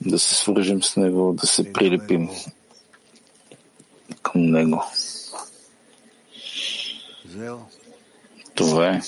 [0.00, 2.28] да се свържем с Него, да се прилепим
[4.22, 4.84] към Него.
[8.54, 9.00] Това е.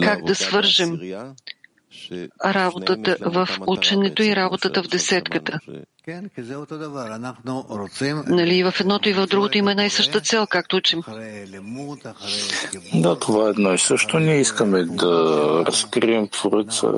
[0.00, 0.98] Как да свържем
[2.44, 5.60] работата в ученето и работата в десетката?
[8.26, 11.02] Нали, в едното и в другото има една и съща цел, както учим.
[12.94, 14.18] Да, това е едно и също.
[14.18, 16.92] Ние искаме да разкрием Твореца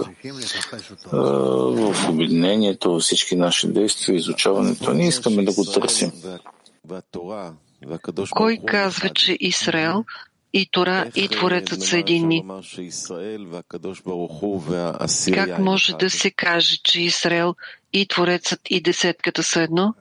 [1.13, 4.93] в обединението, във всички наши действия, изучаването.
[4.93, 6.13] Ние искаме да го търсим.
[8.31, 10.05] Кой казва, че Израел
[10.53, 12.45] и Тора и Творецът са единни?
[15.35, 17.55] Как може да се каже, че Израел
[17.93, 19.95] и Творецът и десетката са едно?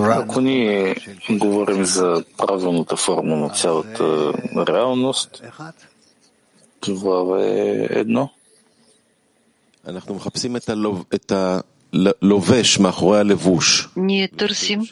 [0.00, 0.96] Ако ние
[1.30, 4.32] говорим за правилната форма на цялата
[4.68, 5.42] реалност,
[6.80, 8.30] това е едно.
[13.96, 14.82] Ние търсим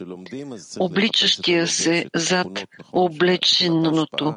[0.81, 4.35] обличащия се зад облеченото.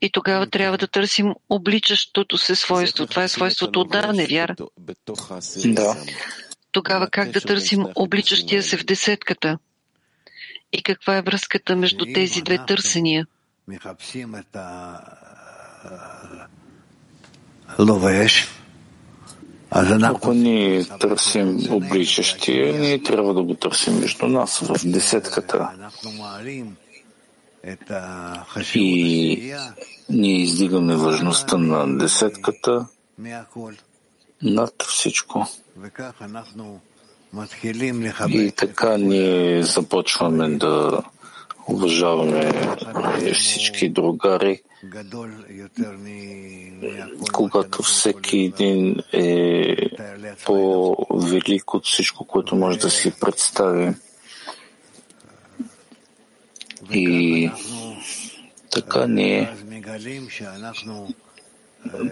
[0.00, 3.06] И тогава трябва да търсим обличащото се свойство.
[3.06, 4.56] Това е свойството от не вяра.
[5.64, 5.96] Да.
[6.72, 9.58] Тогава как да търсим обличащия се в десетката?
[10.72, 13.26] И каква е връзката между тези две търсения?
[17.78, 18.48] Ловеш
[20.02, 25.70] ако ние търсим обличащия, ние трябва да го търсим между нас в десетката.
[28.74, 29.54] И
[30.08, 32.86] ние издигаме важността на десетката
[34.42, 35.46] над всичко.
[38.28, 41.02] И така ние започваме да
[41.68, 42.52] уважаваме
[43.34, 44.62] всички другари,
[47.32, 49.76] когато всеки един е
[50.46, 53.94] по-велик от всичко, което може да си представи.
[56.92, 57.50] И
[58.70, 59.54] така ние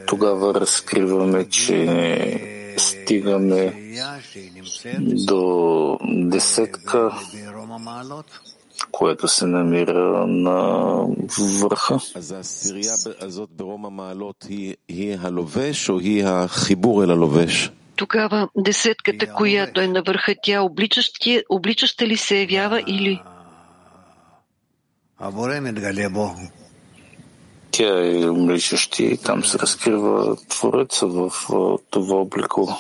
[0.06, 3.74] тогава разкриваме, че стигаме
[5.00, 7.12] до десетка
[8.90, 10.62] което се намира на
[11.60, 11.98] върха.
[17.96, 20.62] Тогава десетката, която е на върха, тя
[21.48, 23.22] обличаща ли се явява или?
[27.70, 31.32] Тя е обличаща и там се разкрива Твореца в
[31.90, 32.78] това облико.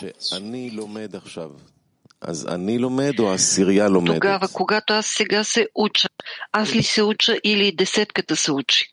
[4.14, 6.08] Тогава, когато аз сега се уча,
[6.52, 8.86] аз ли се уча или десетката се учи?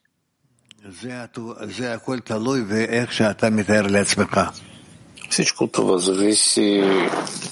[5.30, 6.82] Всичко това зависи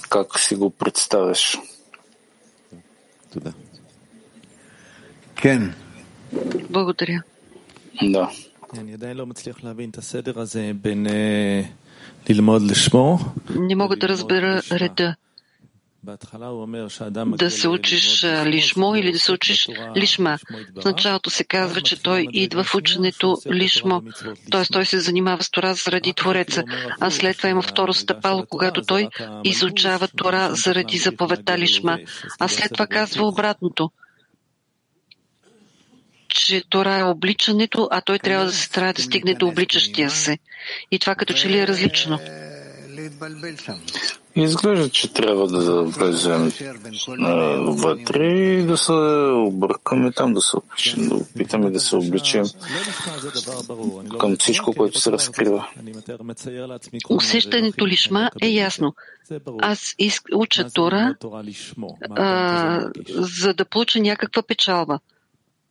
[0.09, 1.57] как си го представяш.
[5.41, 5.75] Кен.
[6.69, 7.23] Благодаря.
[8.01, 8.31] Да.
[13.55, 15.15] Не мога да разбера реда
[17.37, 20.37] да се учиш лишмо или да се учиш лишма.
[20.81, 24.01] В началото се казва, че той идва в ученето лишмо,
[24.51, 24.63] т.е.
[24.65, 26.63] той се занимава с Тора заради Твореца,
[26.99, 29.07] а след това има второ стъпало, когато той
[29.43, 31.99] изучава Тора заради заповедта лишма,
[32.39, 33.91] а след това казва обратното
[36.29, 40.37] че Тора е обличането, а той трябва да се старае да стигне до обличащия се.
[40.91, 42.19] И това като че ли е различно.
[44.35, 46.51] Изглежда, че трябва да влезем
[47.59, 48.91] вътре и да се
[49.33, 50.57] объркаме там, да се
[50.97, 52.43] да опитаме да се обличим
[54.19, 55.67] към всичко, което се разкрива.
[57.09, 58.95] Усещането лишма е ясно.
[59.61, 59.95] Аз
[60.33, 61.15] уча Тора,
[62.09, 64.99] а, за да получа някаква печалба.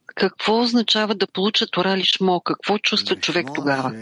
[0.06, 2.40] Какво означава да получа Тора лишмо?
[2.40, 3.92] Какво чувства човек тогава?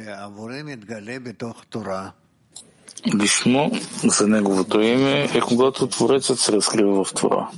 [3.14, 3.70] Лишмо
[4.04, 7.48] за неговото име е когато Творецът се разкрива в Твора.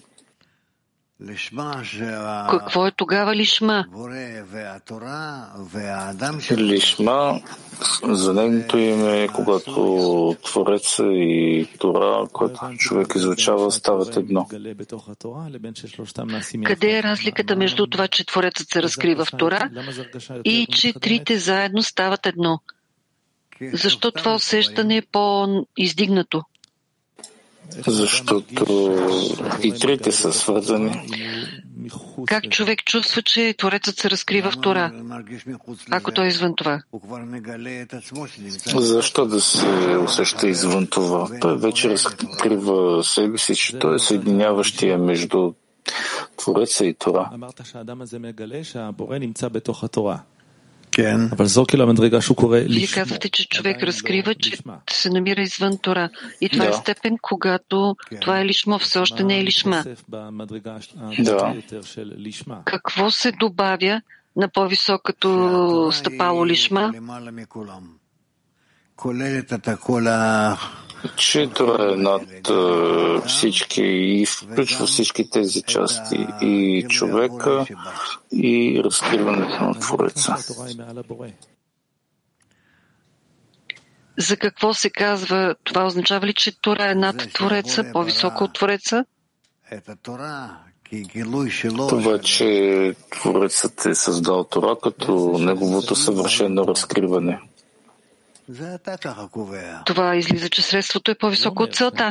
[2.50, 3.84] Какво е тогава лишма?
[6.50, 7.40] Лишма
[8.02, 14.46] за нейното име, когато Твореца и Тора, който човек изучава, стават едно.
[16.64, 19.70] Къде е разликата между това, че Творецът се разкрива в Тора
[20.44, 22.60] и че трите заедно стават едно?
[23.72, 26.42] Защо това усещане е по-издигнато?
[27.86, 28.44] защото
[29.62, 31.08] и трите са свързани.
[32.26, 34.92] Как човек чувства, че Творецът се разкрива в Тора,
[35.90, 36.82] ако той е извън това?
[38.76, 41.28] Защо да се усеща извън това?
[41.40, 45.52] Той вече разкрива себе си, че той е съединяващия между
[46.36, 47.30] Твореца и Тора.
[52.68, 54.58] Вие казвате, че човек разкрива, че
[54.90, 56.08] се намира извън Тора.
[56.40, 59.84] И това е степен, когато това е лишмо, все още не е лишма.
[61.18, 61.54] Да.
[62.64, 64.00] Какво се добавя
[64.36, 66.92] на по-високото стъпало лишма?
[71.16, 72.48] Че това е над
[73.26, 77.66] всички и включва всички тези части и човека
[78.32, 80.36] и разкриването на Твореца.
[84.18, 85.54] За какво се казва?
[85.64, 89.04] Това означава ли, че Тора е над Твореца, по-високо от Твореца?
[91.88, 97.40] Това, че Творецът е създал Тора като неговото съвършено разкриване.
[99.86, 102.10] Това излиза, че средството е по-високо от целта.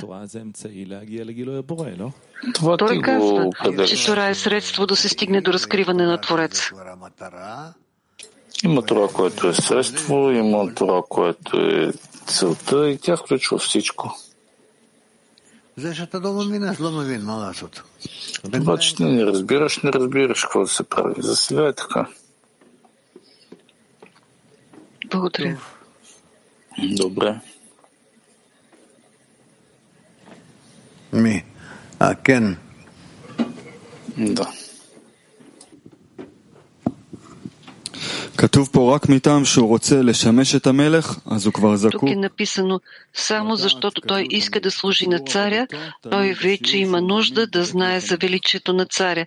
[2.54, 3.50] Това Той казва,
[3.88, 6.72] че Тора е средство да се стигне до разкриване на Творец.
[8.64, 11.94] Има това, което е средство, има това, което е
[12.26, 14.18] целта и тя включва всичко.
[18.56, 21.22] Обаче ти не разбираш, не разбираш какво да се прави.
[21.22, 22.08] За сега е така.
[25.10, 25.58] Благодаря.
[26.78, 27.42] Добре.
[31.12, 31.44] Ми.
[32.00, 32.58] А, Кен.
[34.18, 34.48] Да.
[42.00, 42.80] Тук е написано
[43.14, 45.68] само защото той иска да служи на царя,
[46.12, 49.26] той вече има нужда да знае за величието на царя.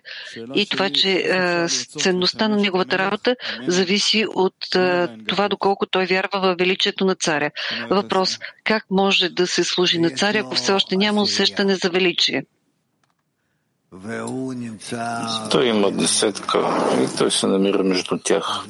[0.55, 1.67] И това, че е,
[1.99, 3.35] ценността на неговата работа
[3.67, 7.51] зависи от е, това доколко той вярва в величието на царя.
[7.89, 12.43] Въпрос, как може да се служи на царя, ако все още няма усещане за величие?
[15.51, 16.59] Той има десетка
[17.03, 18.65] и той се намира между тях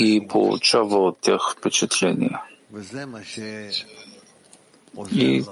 [0.00, 2.38] и получава от тях впечатление.
[5.12, 5.44] И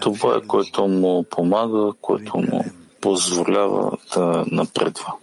[0.00, 2.64] това е което му помага, което му
[3.00, 5.14] позволява да напредва.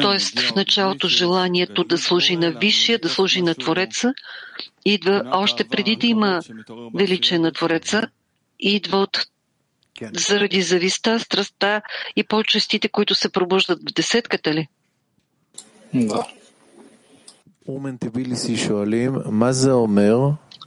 [0.00, 4.14] Тоест в началото желанието да служи на Висшия, да служи на Твореца,
[4.84, 6.40] идва още преди да има
[6.94, 8.08] величие на Твореца,
[8.60, 9.26] идва от
[10.12, 11.82] заради зависта, страстта
[12.16, 14.68] и по-честите, които се пробуждат в десетката ли?
[15.94, 16.26] Да.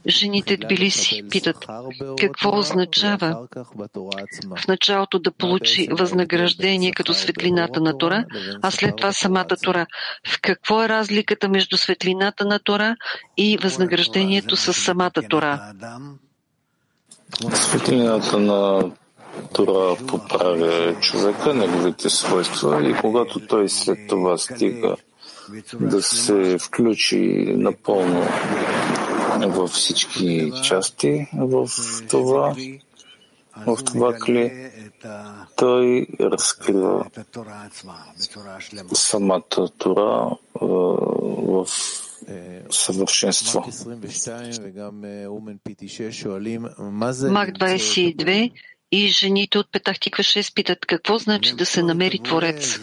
[0.06, 1.66] Жените Тбилиси питат,
[2.18, 3.46] какво означава
[4.56, 8.24] в началото да получи възнаграждение като светлината на Тора,
[8.62, 9.86] а след това самата Тора.
[10.28, 12.96] В какво е разликата между светлината на Тора
[13.36, 15.72] и възнаграждението с самата Тора?
[17.54, 18.90] Светлината на
[19.54, 24.96] Тора поправя човека, неговите свойства и когато той след това стига
[25.80, 28.26] да се включи напълно
[29.46, 31.68] във всички части в
[32.10, 32.56] това,
[33.66, 34.70] в това кли,
[35.56, 37.04] той разкрива
[38.94, 40.30] самата Тора
[40.60, 41.66] в
[42.70, 43.64] съвършенство.
[47.30, 48.50] Мак 22
[48.92, 52.80] и жените от Петахтиква 6 питат какво значи да се намери Творец.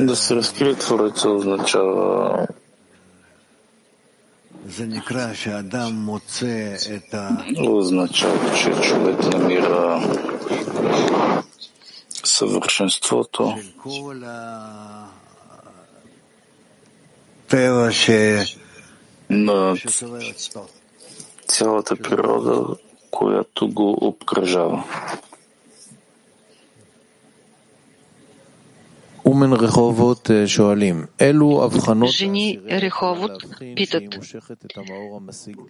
[0.00, 2.46] Да се разкрие Твореца означава
[7.58, 10.02] означава, че човек намира
[12.24, 13.54] съвършенството
[19.30, 19.74] на
[21.46, 22.76] цялата природа,
[23.10, 24.84] която го обкръжава.
[32.06, 33.44] Жени Реховод
[33.76, 34.18] питат,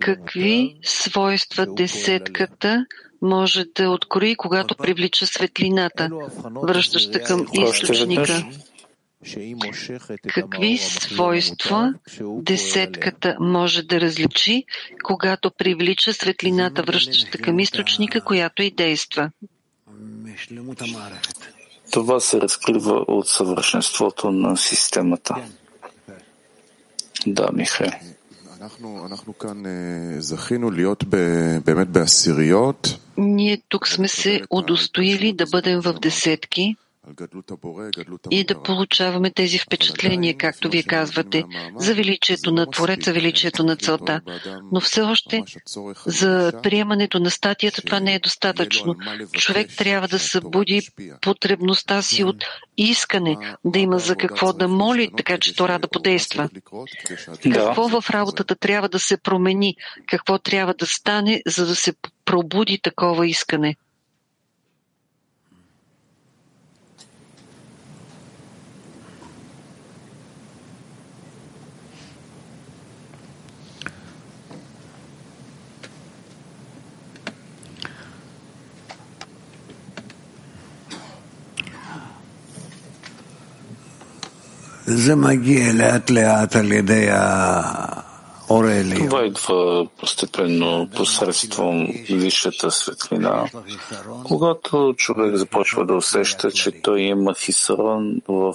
[0.00, 2.86] какви свойства десетката
[3.22, 6.10] може да открои, когато привлича светлината,
[6.62, 8.44] връщаща към източника?
[10.34, 14.64] Какви свойства десетката може да различи,
[15.04, 19.30] когато привлича светлината, връщаща към източника, която и действа?
[21.90, 25.36] Това се разкрива от съвършенството на системата.
[27.26, 27.90] Да, Михаил.
[33.16, 36.76] Ние тук сме се удостоили да бъдем в десетки,
[38.30, 41.44] и да получаваме тези впечатления, както вие казвате,
[41.76, 44.20] за величието на Твореца, величието на целта.
[44.72, 45.42] Но все още
[46.06, 48.96] за приемането на статията това не е достатъчно.
[49.32, 50.82] Човек трябва да събуди
[51.20, 52.44] потребността си от
[52.76, 56.48] искане, да има за какво да моли, така че Тора да подейства.
[57.52, 61.92] Какво в работата трябва да се промени, какво трябва да стане, за да се
[62.24, 63.76] пробуди такова искане.
[89.08, 93.44] Това идва постепенно посредством висшата светлина,
[94.24, 98.54] когато човек започва да усеща, че той има хисарон в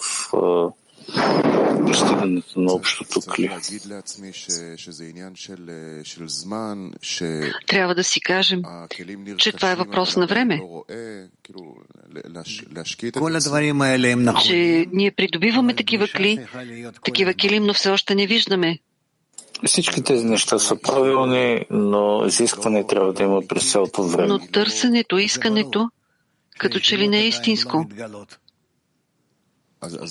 [1.86, 3.49] постигането на общото кли.
[7.67, 8.61] Трябва да си кажем,
[9.38, 10.61] че това е въпрос на време.
[14.45, 16.47] Че ние придобиваме такива кли,
[17.05, 18.79] такива килим, но все още не виждаме.
[19.65, 24.27] Всички тези неща са правилни, но изискване трябва да има през цялото време.
[24.27, 25.89] Но търсенето, искането,
[26.57, 27.86] като че ли не е истинско.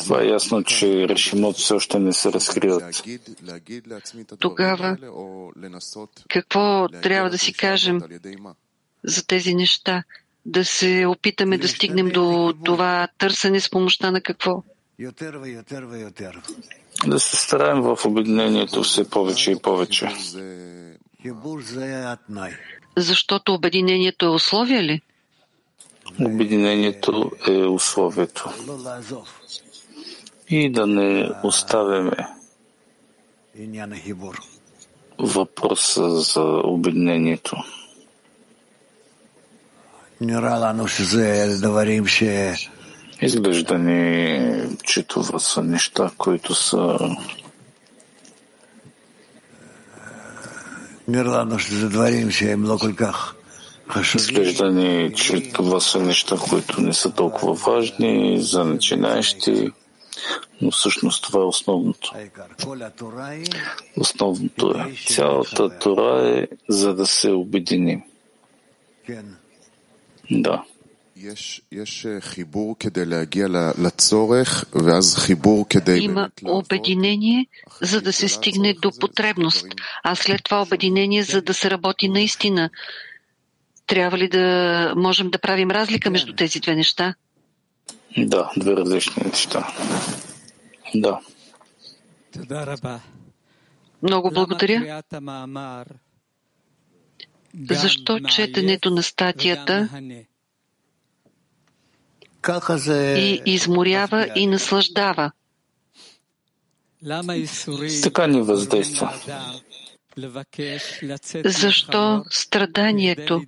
[0.03, 3.03] Това е ясно, че решимото все още не се разкриват.
[4.39, 4.97] Тогава
[6.29, 8.01] какво трябва да си кажем
[9.05, 10.03] за тези неща?
[10.47, 14.63] Да се опитаме да стигнем до това търсене с помощта на какво?
[17.07, 20.09] Да се стараем в обединението все повече и повече.
[22.97, 25.01] Защото обединението е условие ли?
[26.21, 28.51] Обединението е условието
[30.49, 32.17] и да не оставяме
[35.19, 37.57] въпроса за обединението.
[43.23, 46.99] Изглежда ни, че това са неща, които са
[54.17, 59.73] Изглежда ни, че това са неща, които не са толкова важни за начинаещи
[60.61, 62.13] но всъщност това е основното.
[63.97, 64.95] Основното е.
[65.07, 68.03] Цялата Тора е за да се обединим.
[70.31, 70.65] Да.
[76.05, 77.47] Има обединение,
[77.81, 79.67] за да се стигне до потребност,
[80.03, 82.71] а след това обединение, за да се работи наистина.
[83.87, 87.15] Трябва ли да можем да правим разлика между тези две неща?
[88.19, 89.69] Да, две различни неща.
[90.95, 91.21] Да.
[94.03, 95.03] Много благодаря.
[97.71, 99.89] Защо четенето на статията
[103.19, 105.33] и изморява и наслаждава?
[108.03, 109.13] Така ни въздейства.
[111.45, 113.43] Защо страданието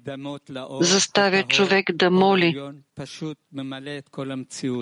[0.81, 2.63] заставя човек да моли,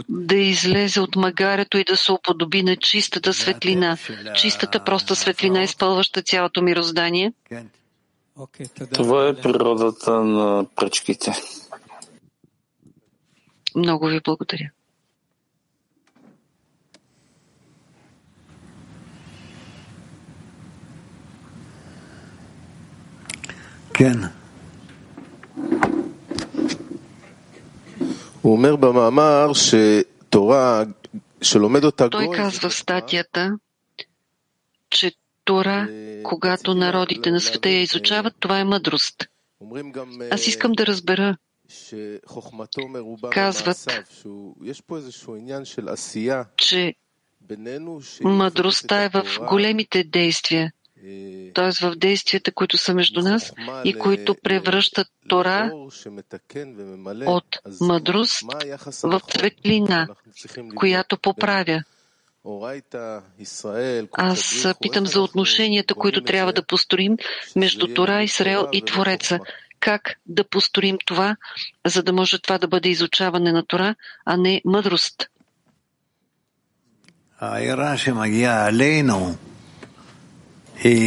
[0.09, 3.99] да излезе от магарето и да се уподоби на чистата светлина,
[4.37, 7.33] чистата проста светлина, изпълваща цялото мироздание?
[8.95, 11.33] Това е природата на пречките.
[13.77, 14.71] Много ви благодаря.
[32.11, 33.59] Той казва в статията,
[34.91, 35.13] че
[35.45, 35.89] Тора,
[36.23, 39.29] когато народите на света я изучават, това е мъдрост.
[40.31, 41.37] Аз искам да разбера.
[43.31, 43.89] казват,
[46.57, 46.95] че
[48.23, 50.73] мъдростта е в големите действия,
[51.55, 51.87] т.е.
[51.87, 53.53] в действията, които са между нас
[53.85, 55.71] и които превръщат Тора
[57.27, 58.43] от мъдрост
[59.03, 60.09] в светлина,
[60.75, 61.83] която поправя.
[64.13, 67.17] Аз питам за отношенията, които трябва да построим
[67.57, 69.39] между Тора, Израел и Твореца.
[69.81, 71.37] Как да построим това,
[71.87, 73.95] за да може това да бъде изучаване на Тора,
[74.25, 75.29] а не мъдрост?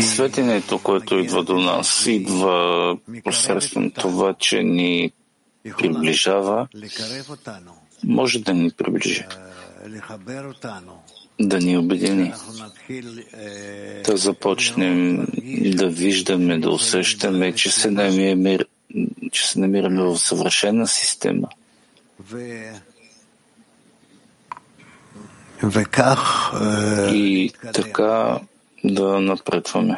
[0.02, 5.12] Светенето, което идва до нас, идва посредством това, че ни
[5.78, 6.68] приближава,
[8.04, 9.26] може да ни приближи,
[11.40, 12.34] да ни обедини,
[14.06, 15.28] да започнем
[15.76, 18.60] да виждаме, да усещаме, че се намираме,
[19.32, 21.48] че се намираме в съвършена система.
[27.14, 28.40] И така
[28.88, 29.98] да напредваме.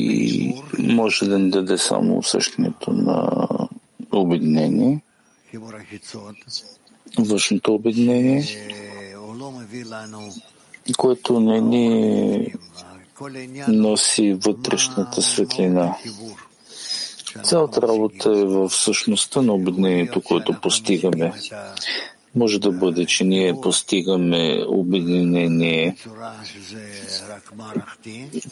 [0.00, 3.36] И може да ни даде само усещането на
[4.12, 5.00] обединение,
[7.18, 8.44] външното обединение,
[10.96, 12.54] което не ни
[13.68, 15.96] носи вътрешната светлина.
[17.42, 21.32] Цялата работа е в същността на обединението, което постигаме.
[22.34, 25.96] Може да бъде, че ние постигаме обединение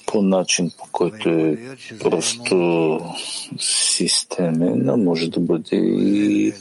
[0.07, 1.59] по начин, по който е
[2.01, 2.99] просто
[3.59, 6.53] системен, а може да бъде и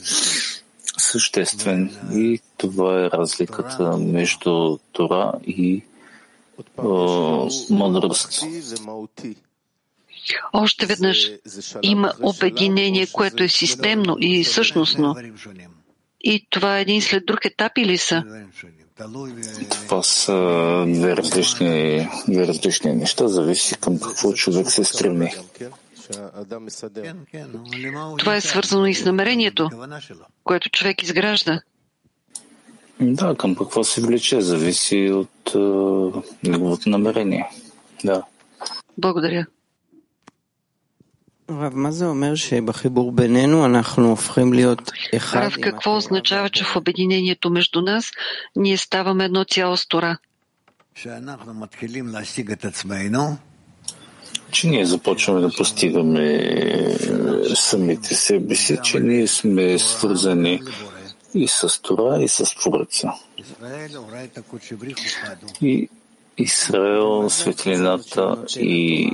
[0.96, 1.96] съществен.
[2.12, 5.82] И това е разликата между Тора и
[7.70, 8.42] мъдрост.
[10.52, 11.30] Още веднъж
[11.82, 15.16] има обединение, което е системно и същностно.
[16.20, 18.24] И това е един след друг етап или са?
[19.70, 20.32] Това са
[20.88, 25.30] две различни, две различни неща, зависи към какво човек се стреми.
[28.18, 29.70] Това е свързано и с намерението,
[30.44, 31.60] което човек изгражда.
[33.00, 37.50] Да, към какво се влече, зависи от uh, неговото намерение.
[38.04, 38.22] Да.
[38.98, 39.46] Благодаря.
[45.34, 48.10] Рав, какво означава, че в обединението между нас
[48.56, 50.18] ние ставаме едно цяло с Тора?
[54.50, 56.96] Че ние започваме да постигаме
[57.54, 60.62] самите себе си, че ние сме свързани
[61.34, 63.12] и с Тора, и с Твореца.
[65.62, 65.88] И
[66.38, 69.12] Израел, светлината и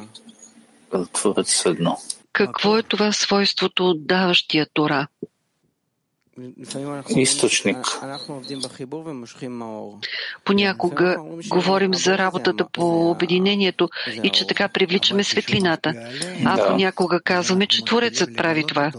[1.12, 1.98] Творец едно.
[2.32, 5.06] Какво е това свойството от даващия Тора?
[7.16, 7.76] Източник.
[10.44, 11.16] Понякога
[11.48, 13.88] говорим за работата по обединението
[14.22, 15.92] и че така привличаме светлината,
[16.44, 18.92] а понякога казваме, че Творецът прави това.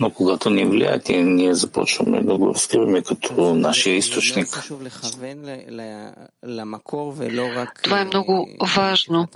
[0.00, 4.46] Но когато ни влияят и ние започваме да го разкриваме като нашия източник.
[7.82, 9.28] Това е много важно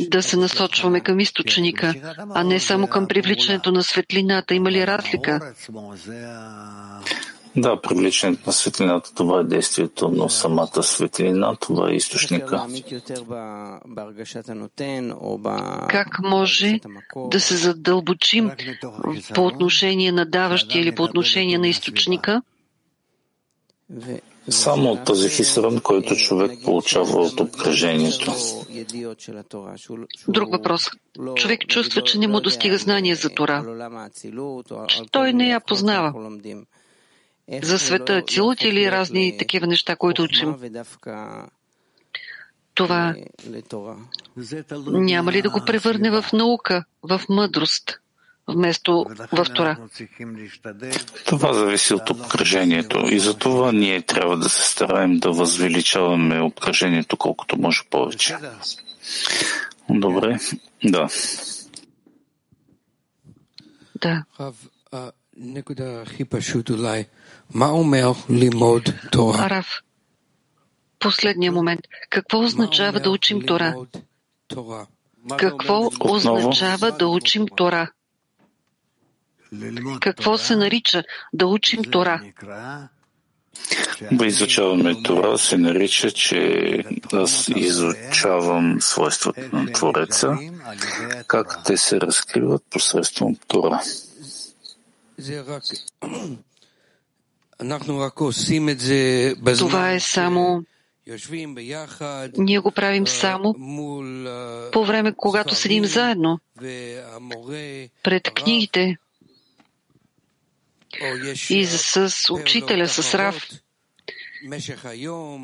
[0.00, 1.94] да се насочваме към източника,
[2.34, 4.54] а не само към привличането на светлината.
[4.54, 5.54] Има ли разлика?
[7.56, 12.66] Да, привличането на светлината, това е действието, но самата светлина, това е източника.
[15.88, 16.80] Как може
[17.30, 18.50] да се задълбочим
[19.34, 22.42] по отношение на даващия или по отношение на източника?
[24.48, 28.32] Само от този хисран, който човек получава от обкръжението.
[30.28, 30.86] Друг въпрос.
[31.34, 33.90] Човек чувства, че не му достига знание за Тора.
[35.10, 36.30] Той не я познава
[37.62, 40.56] за света Ацилут или разни такива неща, които учим.
[42.74, 43.14] Това
[44.86, 48.00] няма ли да го превърне в наука, в мъдрост,
[48.48, 49.78] вместо в Тора?
[51.26, 57.16] Това зависи от обкръжението и за това ние трябва да се стараем да възвеличаваме обкръжението
[57.16, 58.36] колкото може повече.
[59.90, 60.38] Добре,
[60.84, 61.08] да.
[64.00, 64.24] Да.
[69.38, 69.66] Арав,
[70.98, 71.80] последния момент.
[72.10, 73.74] Какво означава да учим Тора?
[75.38, 77.90] Какво означава да учим Тора?
[80.00, 82.22] Какво се нарича да учим Тора?
[84.12, 90.36] Да изучаваме Тора се нарича, че аз изучавам свойствата на Твореца,
[91.26, 93.80] как те се разкриват посредством Тора.
[99.58, 100.64] Това е само
[102.38, 103.54] ние го правим само
[104.72, 106.40] по време, когато седим заедно
[108.02, 108.96] пред книгите
[111.50, 113.48] и с учителя, с Рав.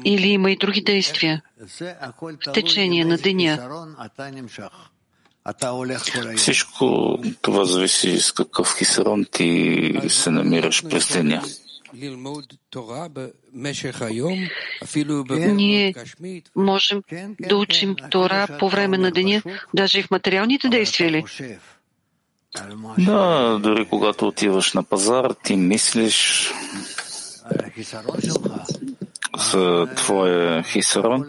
[0.04, 1.42] Или има и други действия
[2.46, 3.84] в течение на деня.
[6.36, 11.42] Всичко това зависи с какъв хисарон ти се намираш през деня.
[15.55, 15.95] Ние
[16.57, 17.03] можем
[17.41, 19.43] да учим Тора по време на деня,
[19.74, 21.24] даже и в материалните действия ли?
[22.99, 26.51] Да, дори когато отиваш на пазар, ти мислиш
[29.53, 31.24] за твоя хисарон.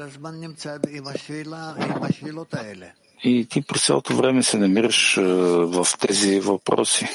[3.23, 7.07] И ти през цялото време се намираш в тези въпроси.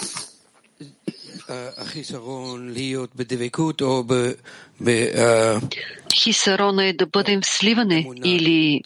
[6.14, 8.82] Хисарона е да бъдем в сливане или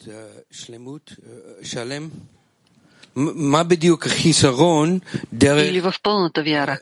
[5.69, 6.79] или в пълната вяра.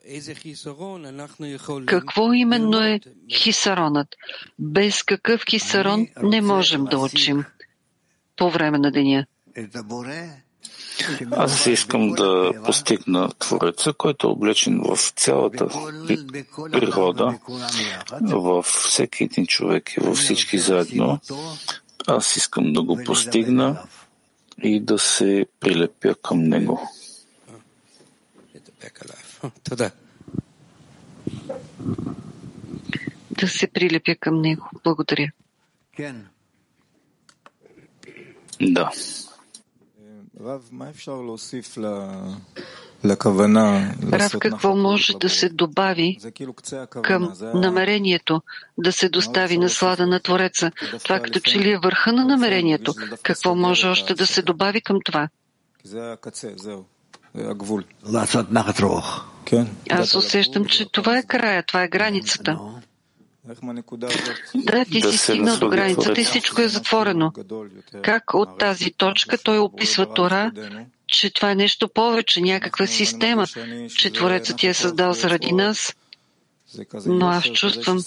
[1.86, 3.00] Какво именно е
[3.32, 4.08] хисаронът?
[4.58, 7.44] Без какъв хисарон не можем да учим
[8.36, 9.26] по време на деня.
[11.32, 15.68] Аз искам да постигна Твореца, който е облечен в цялата
[16.72, 17.38] природа,
[18.20, 21.20] във всеки един човек и във всички заедно.
[22.06, 23.82] Аз искам да го постигна
[24.62, 26.88] и да се прилепя към него.
[33.30, 34.70] Да се прилепя към него.
[34.84, 35.30] Благодаря.
[38.60, 38.90] Да.
[44.12, 46.18] Рав, какво може да се добави
[47.02, 48.42] към намерението
[48.78, 50.70] да се достави наслада на Твореца?
[51.04, 52.94] Това като че ли е върха на намерението?
[53.22, 55.28] Какво може още да се добави към това?
[59.90, 62.58] Аз усещам, че това е края, това е границата.
[64.54, 67.32] Да, ти си стигнал до границата и всичко е затворено.
[68.02, 70.52] Как от тази точка той описва Тора,
[71.06, 73.46] че това е нещо повече, някаква система,
[73.96, 75.94] че Творецът ти е създал заради нас,
[77.06, 77.98] но аз чувствам,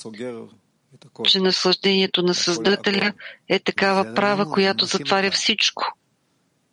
[1.23, 3.13] че наслаждението на Създателя
[3.47, 5.93] е такава права, която затваря всичко.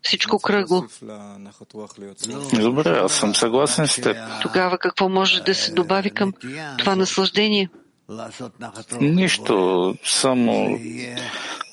[0.02, 0.84] Всичко кръгло.
[2.52, 4.16] Добре, аз съм съгласен с теб.
[4.42, 6.32] Тогава какво може да се добави към
[6.78, 7.68] това наслаждение?
[9.00, 10.78] Нищо, само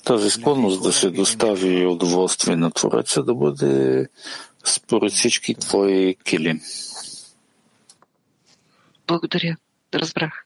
[0.05, 4.07] тази склонност да се достави удоволствие на Твореца да бъде
[4.65, 6.61] според всички твои килим.
[9.07, 9.57] Благодаря.
[9.93, 10.45] Разбрах.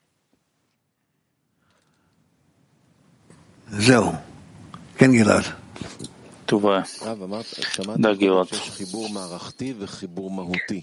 [3.71, 4.03] Зео.
[4.99, 5.53] Кен Гилад.
[6.47, 6.83] Това е.
[7.97, 8.49] Да, Гилат.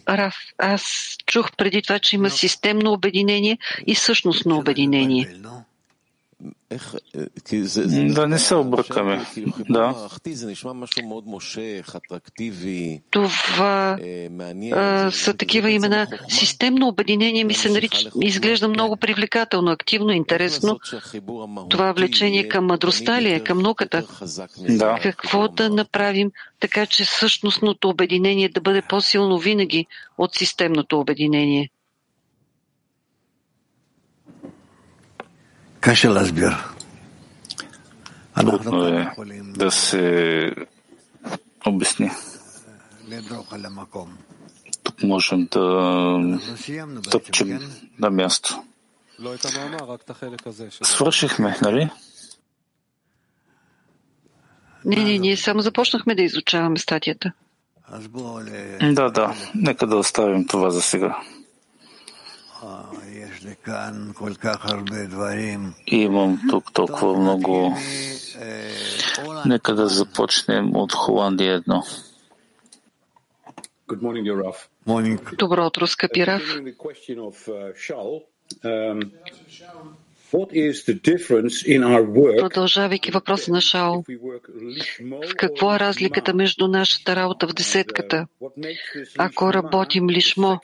[0.08, 5.36] Раф, аз чух преди това, че има системно обединение и същностно обединение.
[8.14, 9.26] Да не се объркаме.
[9.70, 10.08] Да.
[13.10, 13.98] Това
[14.72, 16.06] а, са такива имена.
[16.28, 20.78] Системно обединение ми се нарича, изглежда много привлекателно, активно, интересно.
[21.70, 24.06] Това влечение към мъдростта ли е, към науката?
[24.68, 24.98] Да.
[25.02, 26.30] Какво да направим
[26.60, 29.86] така, че същностното обединение да бъде по-силно винаги
[30.18, 31.70] от системното обединение?
[38.36, 39.12] Трудно е
[39.56, 40.50] да се
[41.66, 42.10] обясни.
[44.82, 46.40] Тук можем да
[47.10, 47.60] тъпчем
[47.98, 48.62] на място.
[50.84, 51.90] Свършихме, нали?
[54.84, 57.32] Не, не, ние само започнахме да изучаваме статията.
[58.94, 59.34] Да, да.
[59.54, 61.18] Нека да оставим това за сега.
[65.86, 67.76] Имам тук толкова много.
[69.46, 71.82] Нека да започнем от Холандия едно.
[75.38, 76.56] Добро утро, скъпи Раф.
[82.38, 84.02] Продължавайки въпроса на Шао,
[85.00, 88.26] в какво е разликата между нашата работа в десетката,
[89.18, 90.58] ако работим лишмо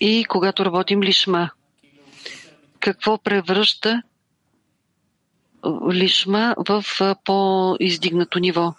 [0.00, 1.50] и когато работим лишма?
[2.80, 4.02] какво превръща
[5.92, 6.84] лишма в
[7.24, 8.74] по-издигнато ниво.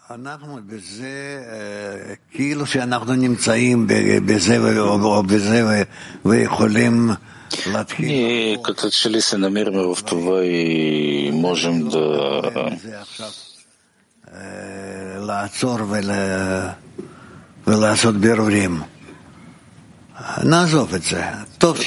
[7.99, 12.41] Ние като че ли се намираме в това и можем да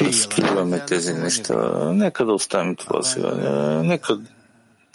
[0.04, 1.54] Разкриваме тези неща.
[1.92, 3.30] Нека да оставим това сега.
[3.84, 4.18] Нека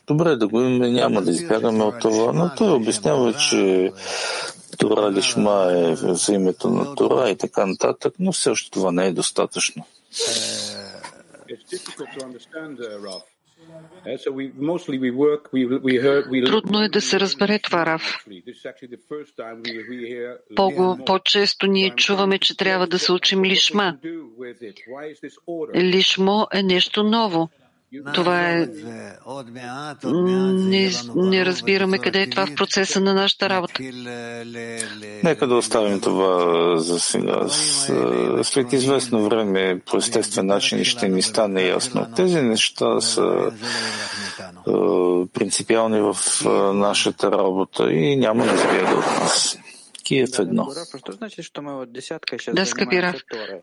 [0.08, 3.92] Добре да го имаме, няма да избягаме от това, но той обяснява, че
[4.78, 9.08] Тора Лишма е за името на Тора и така нататък, но все още това не
[9.08, 9.86] е достатъчно.
[16.46, 18.26] Трудно е да се разбере това, Рав.
[21.06, 23.98] По-често ние чуваме, че трябва да се учим лишма.
[25.76, 27.50] Лишмо е нещо ново.
[28.14, 28.68] Това е...
[30.06, 33.84] Не, не разбираме къде е това в процеса на нашата работа.
[35.24, 37.46] Нека да оставим това за сега.
[38.44, 42.08] След известно време, по естествен начин, ще ни стане ясно.
[42.16, 43.52] Тези неща са
[45.34, 46.16] принципиални в
[46.74, 49.58] нашата работа и няма да избяга от нас.
[50.04, 50.68] Киев едно.
[52.54, 53.16] Да, скъпи Раф,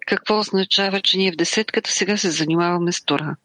[0.07, 3.37] какво означава, че ние в десетката сега се занимаваме с Тора?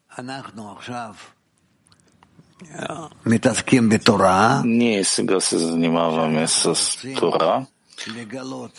[4.66, 6.76] Ние сега се занимаваме с
[7.20, 7.66] Тора,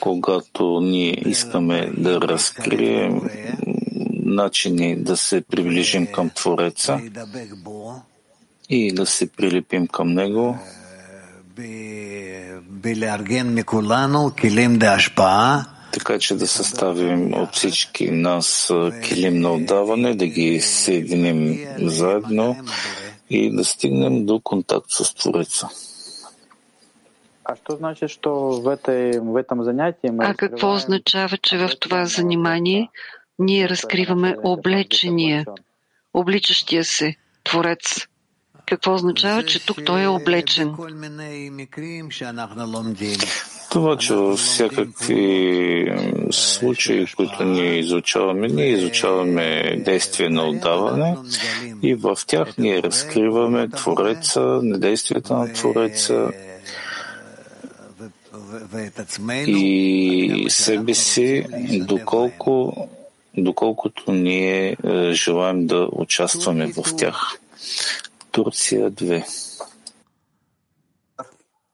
[0.00, 3.20] когато ние искаме да разкрием
[4.12, 7.00] начини да се приближим към Твореца
[8.68, 10.58] и да се прилепим към Него
[15.92, 18.72] така че да съставим от всички нас
[19.02, 22.56] килим на отдаване, да ги съединим заедно
[23.30, 25.68] и да стигнем до контакт с Твореца.
[27.44, 32.04] А що значи, що в, этой, в этом занятии А какво означава, че в това
[32.04, 32.88] занимание
[33.38, 35.44] ние разкриваме облечения,
[36.14, 38.06] обличащия се Творец?
[38.66, 40.76] Какво означава, че тук той е облечен?
[43.70, 45.92] Това, че във всякакви
[46.30, 51.16] случаи, които ние изучаваме, ние изучаваме действие на отдаване
[51.82, 56.28] и в тях ние разкриваме Твореца, действията на Твореца
[59.46, 61.46] и себе си,
[61.88, 62.88] доколко,
[63.36, 64.76] dоколкото ние
[65.12, 67.38] желаем да участваме в тях.
[68.32, 69.49] Tursiya 2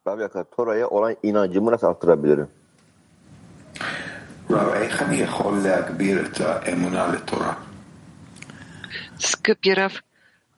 [0.07, 2.47] Rabia Tora'ya olan inancımı nasıl arttırabilirim?
[9.19, 9.93] Скъпи Рав,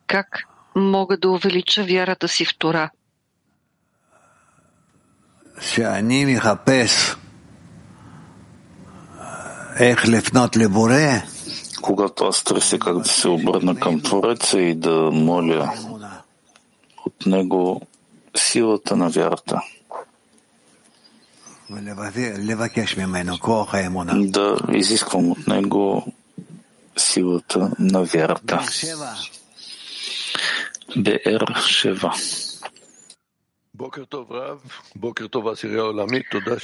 [0.07, 0.43] как
[0.75, 2.89] мога да увелича вярата си в Тора?
[5.61, 7.15] שאני מחפש
[9.79, 11.21] איך לפנות לבורא,
[11.81, 15.73] когато аз търся как да се обърна към Твореца и да моля
[17.05, 17.81] от Него
[18.38, 19.60] силата на вярата.
[24.30, 26.06] Да изисквам от Него
[26.96, 28.60] силата на вярата.
[30.96, 32.14] БР Шева.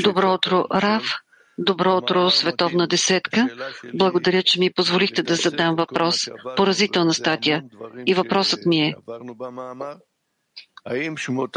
[0.03, 1.03] Добро утро, Рав.
[1.59, 3.49] Добро утро, световна десетка.
[3.95, 6.29] Благодаря, че ми позволихте да задам въпрос.
[6.57, 7.65] Поразителна статия.
[8.07, 8.95] И въпросът ми е,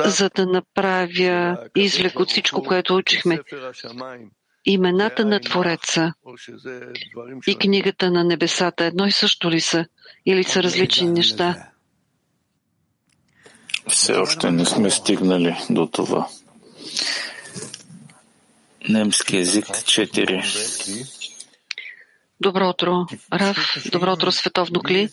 [0.05, 3.39] за да направя излек от всичко, което учихме,
[4.65, 6.13] имената на Твореца
[7.47, 9.85] и книгата на небесата едно и също ли са
[10.25, 11.69] или са различни неща?
[13.89, 16.27] Все още не сме стигнали до това.
[18.89, 21.16] Немски език 4.
[22.39, 23.57] Добро утро, Рав.
[23.91, 25.09] Добро утро, световно кли.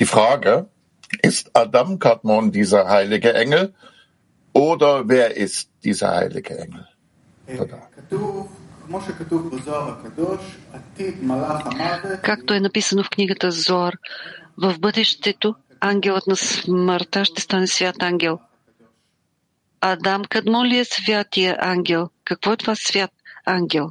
[0.00, 0.66] Die Frage,
[1.22, 3.74] ist Adam Kadmon dieser heilige Engel
[4.52, 6.84] oder wer ist dieser heilige Engel?
[12.22, 13.94] Както е написано в книгата Зоар,
[14.58, 18.38] в бъдещето ангелът на смъртта ще стане свят ангел.
[19.80, 22.08] Адам Кадмон ли е святия ангел?
[22.24, 23.10] Какво е това свят
[23.44, 23.90] ангел?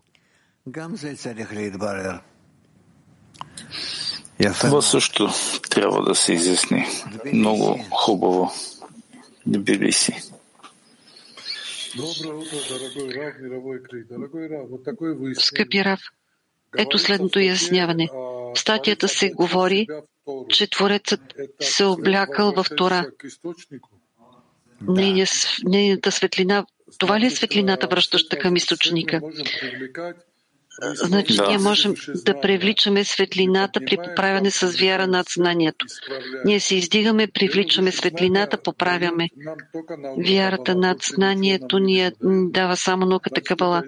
[4.60, 5.30] Това също
[5.70, 6.88] трябва да се изясни.
[7.34, 8.52] Много хубаво.
[9.46, 10.14] Тбилиси.
[15.40, 16.00] Скъпи Рав,
[16.78, 18.10] ето следното изясняване.
[18.14, 19.88] В статията се говори,
[20.50, 21.22] че Творецът
[21.62, 23.06] се облякал в Тора.
[25.66, 26.66] Нейната светлина,
[26.98, 29.22] това ли е светлината, връщаща към източника?
[30.82, 31.48] Значи да.
[31.48, 31.94] ние можем
[32.26, 35.86] да привличаме светлината при поправяне с вяра над знанието.
[36.46, 39.30] Ние се издигаме, привличаме светлината, поправяме.
[40.28, 43.84] Вярата над знанието ни дава само науката Кабала.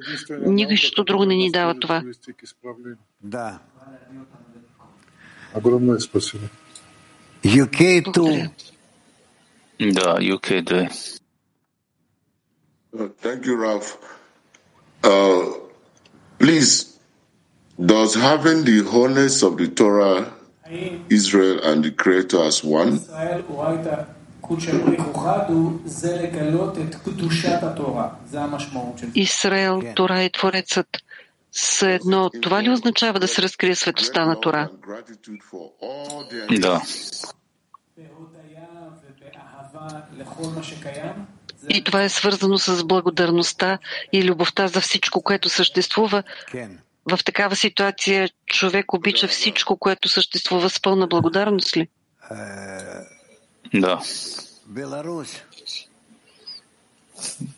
[0.46, 2.04] Нищо друго не ни дава това.
[3.24, 3.60] Да.
[5.56, 6.44] Огромное спасибо.
[7.46, 8.50] UK to...
[9.80, 10.88] Да, UK 2.
[13.22, 13.98] Thank you, Ralph.
[15.04, 15.60] Uh,
[16.40, 16.98] Please,
[17.78, 20.34] does having the wholeness of the Torah,
[21.10, 23.00] Israel, and the Creator as one?
[29.16, 30.88] Израел, Тора и Творецът
[31.52, 32.30] са едно.
[32.42, 34.70] Това ли означава да се разкрие светостта на Тора?
[36.60, 36.82] Да.
[41.70, 43.78] И това е свързано с благодарността
[44.12, 46.24] и любовта за всичко, което съществува.
[47.12, 51.88] В такава ситуация човек обича всичко, което съществува с пълна благодарност ли?
[53.74, 54.00] Да.
[54.66, 55.44] Беларусь.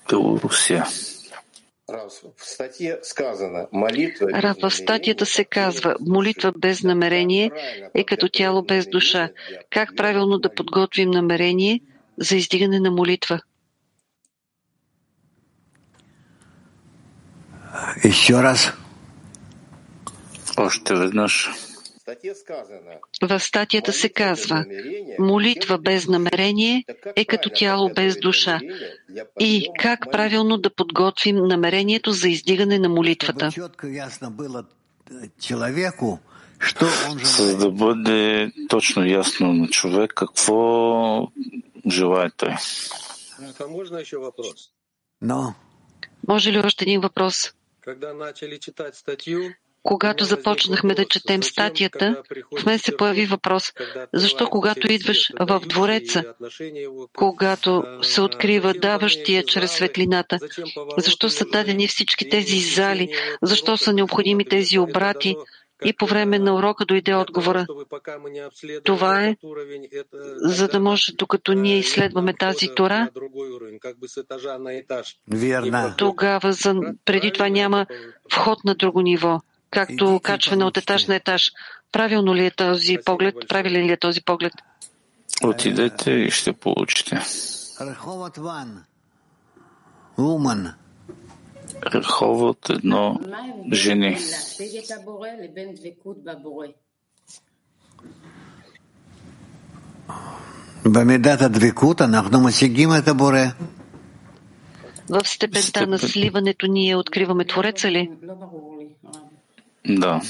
[0.10, 0.86] Белорусия.
[1.90, 2.08] Ра,
[4.62, 7.52] в статията се казва, молитва без намерение
[7.94, 9.30] е като тяло без душа.
[9.70, 11.82] Как правилно да подготвим намерение
[12.22, 13.42] за издигане на молитва?
[18.04, 18.72] Еще раз.
[20.58, 21.50] Още веднъж.
[23.22, 24.66] В статията се казва,
[25.20, 26.84] молитва без намерение
[27.16, 28.60] е като тяло без душа.
[29.40, 33.50] И как правилно да подготвим намерението за издигане на молитвата?
[37.24, 41.28] За да бъде точно ясно на човек какво
[41.90, 42.56] желая той.
[45.22, 45.54] Но.
[46.28, 47.54] Може ли още един въпрос?
[49.84, 52.24] Когато започнахме да четем статията,
[52.60, 53.74] в мен се появи въпрос,
[54.14, 56.24] защо когато идваш в двореца,
[57.18, 60.40] когато се открива даващия чрез светлината,
[60.98, 65.36] защо са дадени всички тези зали, защо са необходими тези обрати,
[65.86, 67.66] и по време на урока дойде отговора.
[68.84, 69.36] Това е,
[70.36, 73.10] за да може, докато ние изследваме тази тора,
[75.98, 76.76] тогава за,
[77.06, 77.86] преди това няма
[78.34, 81.52] вход на друго ниво, както качване от етаж на етаж.
[81.92, 83.36] Правилно ли е този поглед?
[83.50, 84.54] Правилен ли е този поглед?
[85.44, 87.22] Отидете и ще получите.
[90.18, 90.74] Уман.
[91.86, 93.20] Реховод едно
[93.74, 94.18] жени.
[105.10, 108.12] В степента на сливането ние откриваме Твореца ли?
[109.86, 110.22] Да.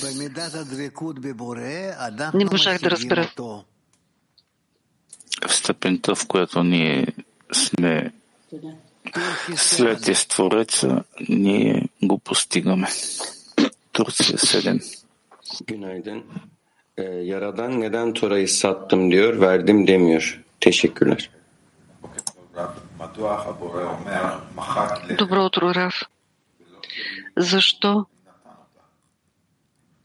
[2.34, 3.32] Не можах да разбера.
[5.48, 7.08] В степента, в която ние
[7.52, 8.12] сме
[9.56, 12.88] след Твореца ние го постигаме.
[13.92, 14.82] Турция 7.
[15.68, 16.24] Günaydın.
[16.98, 20.44] Ee, Yaradan neden Tora'yı sattım diyor, verdim demiyor.
[20.60, 21.30] Teşekkürler.
[25.20, 25.96] Добро утро, Раф.
[27.38, 28.06] Защо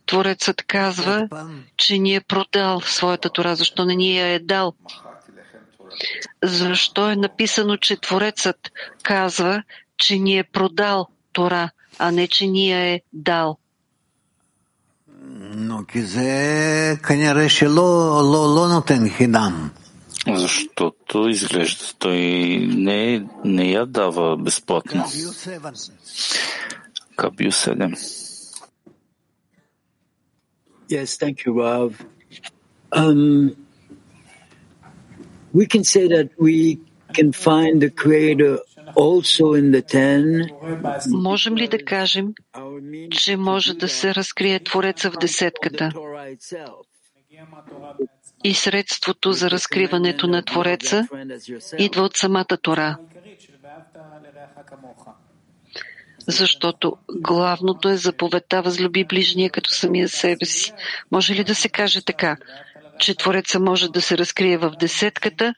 [0.07, 1.29] Творецът казва,
[1.77, 3.57] че ни е продал своята Тора?
[3.57, 4.75] Защо не ни я е дал?
[6.45, 8.73] Защо е написано, че Творецът
[9.03, 9.63] казва,
[9.99, 13.59] че ни е продал Тора, а не, че ни я е дал?
[20.29, 22.19] Защото изглежда той
[22.71, 25.05] не, не я дава безплатно.
[27.17, 27.97] Кабю 7.
[30.91, 31.91] Yes, thank you, Rav.
[32.93, 33.55] Um,
[35.59, 36.59] we can say that we
[37.17, 38.55] can find the Creator
[39.05, 40.23] also in the ten.
[41.09, 42.35] Можем ли да кажем,
[43.11, 45.93] че може да се разкрие Твореца в десетката?
[48.45, 51.09] И средството за разкриването на Твореца
[51.79, 52.99] идва от самата Тора.
[56.29, 60.73] Защото главното е заповедта възлюби ближния като самия себе си.
[61.11, 62.37] Може ли да се каже така?
[62.99, 65.55] Че Твореца може да се разкрие в десетката,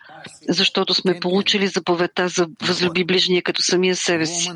[0.49, 4.51] защото сме получили заповедта за възлюби ближния като самия себе си.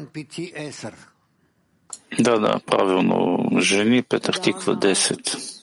[2.21, 3.39] Да, да, правилно.
[3.61, 5.63] Жени Петър Тиква 10.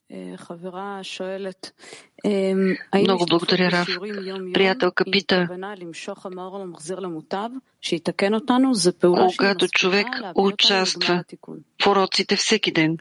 [2.96, 3.88] Много благодаря, Раф.
[4.54, 5.48] Приятелка пита,
[9.38, 11.24] когато човек участва
[11.84, 12.98] в уроците всеки ден,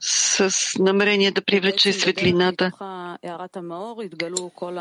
[0.00, 2.70] с намерение да привлече светлината,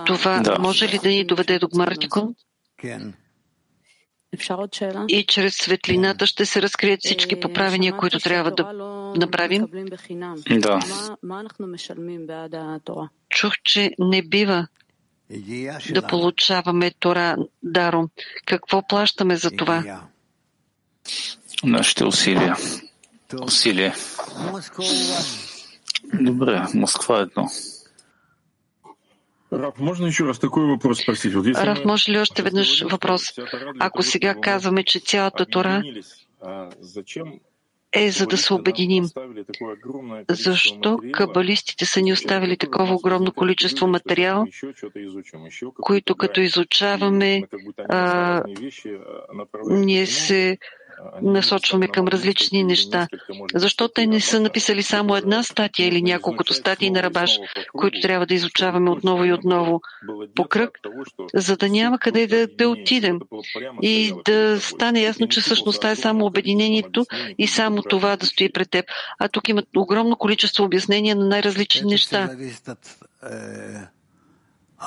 [0.06, 0.60] това да.
[0.60, 2.35] може ли да ни доведе до Гмартикон?
[5.07, 8.73] И чрез светлината ще се разкрият всички поправения, които трябва да
[9.15, 9.65] направим.
[10.49, 10.80] Да.
[13.30, 14.68] Чух, че не бива
[15.91, 18.10] да получаваме Тора даром.
[18.45, 20.01] Какво плащаме за това?
[21.64, 22.56] Нашите усилия.
[23.34, 23.93] Усилие.
[26.14, 27.47] Добре, Москва едно.
[29.51, 31.34] Раф, можно еще раз такой въпрос спросить?
[31.34, 33.23] Вот если Раф, може ли още веднъж въпрос?
[33.80, 35.84] Ако сега казваме, че цялата Тора
[37.91, 39.06] е за да се обединим.
[40.30, 44.45] Защо кабалистите са ни оставили такова огромно количество материал,
[45.81, 47.43] които като изучаваме,
[47.89, 48.43] а,
[49.69, 50.57] ние се
[51.22, 53.08] насочваме към различни неща.
[53.56, 57.40] Защо те не са написали само една статия или няколкото статии на Рабаш,
[57.78, 59.82] които трябва да изучаваме отново и отново
[60.36, 60.80] по кръг,
[61.34, 63.20] за да няма къде да, да отидем
[63.82, 67.06] и да стане ясно, че същността е само обединението
[67.38, 68.86] и само това да стои пред теб.
[69.20, 72.30] А тук има огромно количество обяснения на най-различни неща.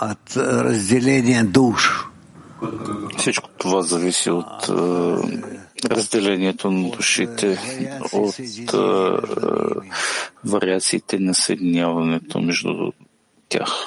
[0.03, 2.05] От разделение душ.
[3.19, 4.71] Всичко това зависи от
[5.91, 7.59] разделението на душите,
[8.13, 8.35] от
[8.75, 9.21] а,
[10.45, 12.93] вариациите на съединяването между
[13.49, 13.87] тях.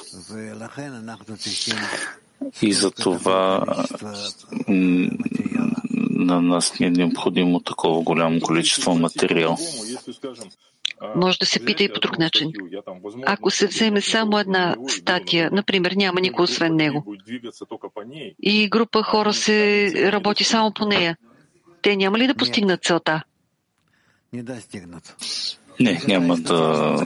[2.62, 3.64] И за това
[6.10, 9.56] на нас не е необходимо такова голямо количество материал.
[11.16, 12.52] Може да се пита и по друг начин.
[13.26, 17.04] Ако се вземе само една статия, например, няма никой освен него,
[18.42, 21.16] и група хора се работи само по нея,
[21.86, 23.22] те няма ли да постигнат целта?
[25.80, 26.96] Не, няма да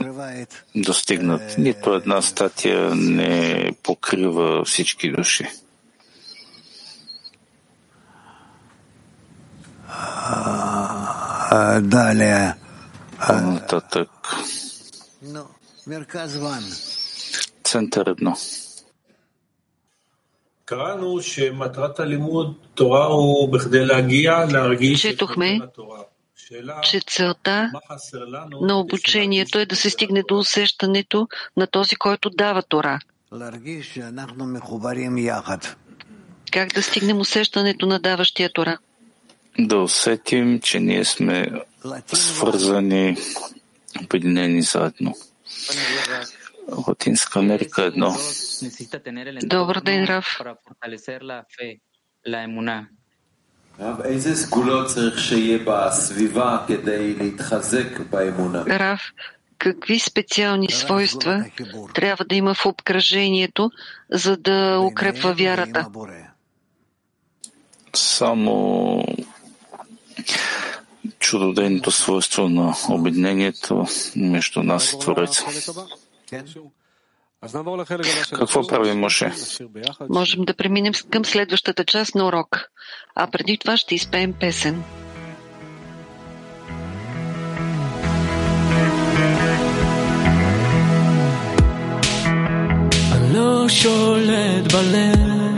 [0.75, 1.57] достигнат.
[1.57, 5.47] Нито една статия не покрива всички души.
[11.81, 12.53] Далее.
[13.29, 14.09] Нататък.
[17.63, 18.35] Център едно.
[24.97, 25.59] Четохме,
[26.83, 27.71] че целта
[28.61, 31.27] на обучението е да се стигне до усещането
[31.57, 32.99] на този, който дава Тора.
[36.51, 38.77] Как да стигнем усещането на даващия Тора?
[39.59, 41.47] Да усетим, че ние сме
[42.13, 43.17] свързани,
[44.03, 45.15] обединени заедно.
[46.87, 48.15] Латинска Америка едно.
[49.43, 50.39] Добър ден, Раф.
[58.67, 59.01] Раф,
[59.57, 61.45] какви специални свойства
[61.93, 63.71] трябва да има в обкръжението,
[64.11, 65.87] за да укрепва вярата?
[67.93, 69.03] Само
[71.19, 73.85] чудодейното свойство на обединението
[74.15, 75.45] между нас и Твореца.
[78.34, 79.32] Какво прави Моше?
[80.08, 82.68] Можем да преминем към следващата част на урок,
[83.14, 84.84] а преди това ще изпеем песен.
[93.34, 95.56] לא שולט בלב,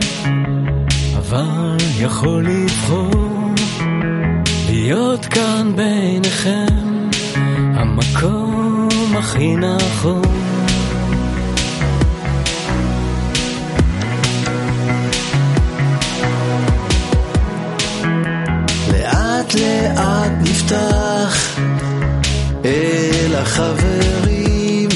[1.17, 3.53] אבל יכול לבחור
[4.69, 7.09] להיות כאן ביניכם,
[7.75, 10.42] המקום הכי נכון.
[20.64, 21.58] נפתח
[22.64, 24.88] אל החברים,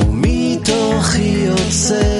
[0.00, 2.13] ומתוכי יוצאת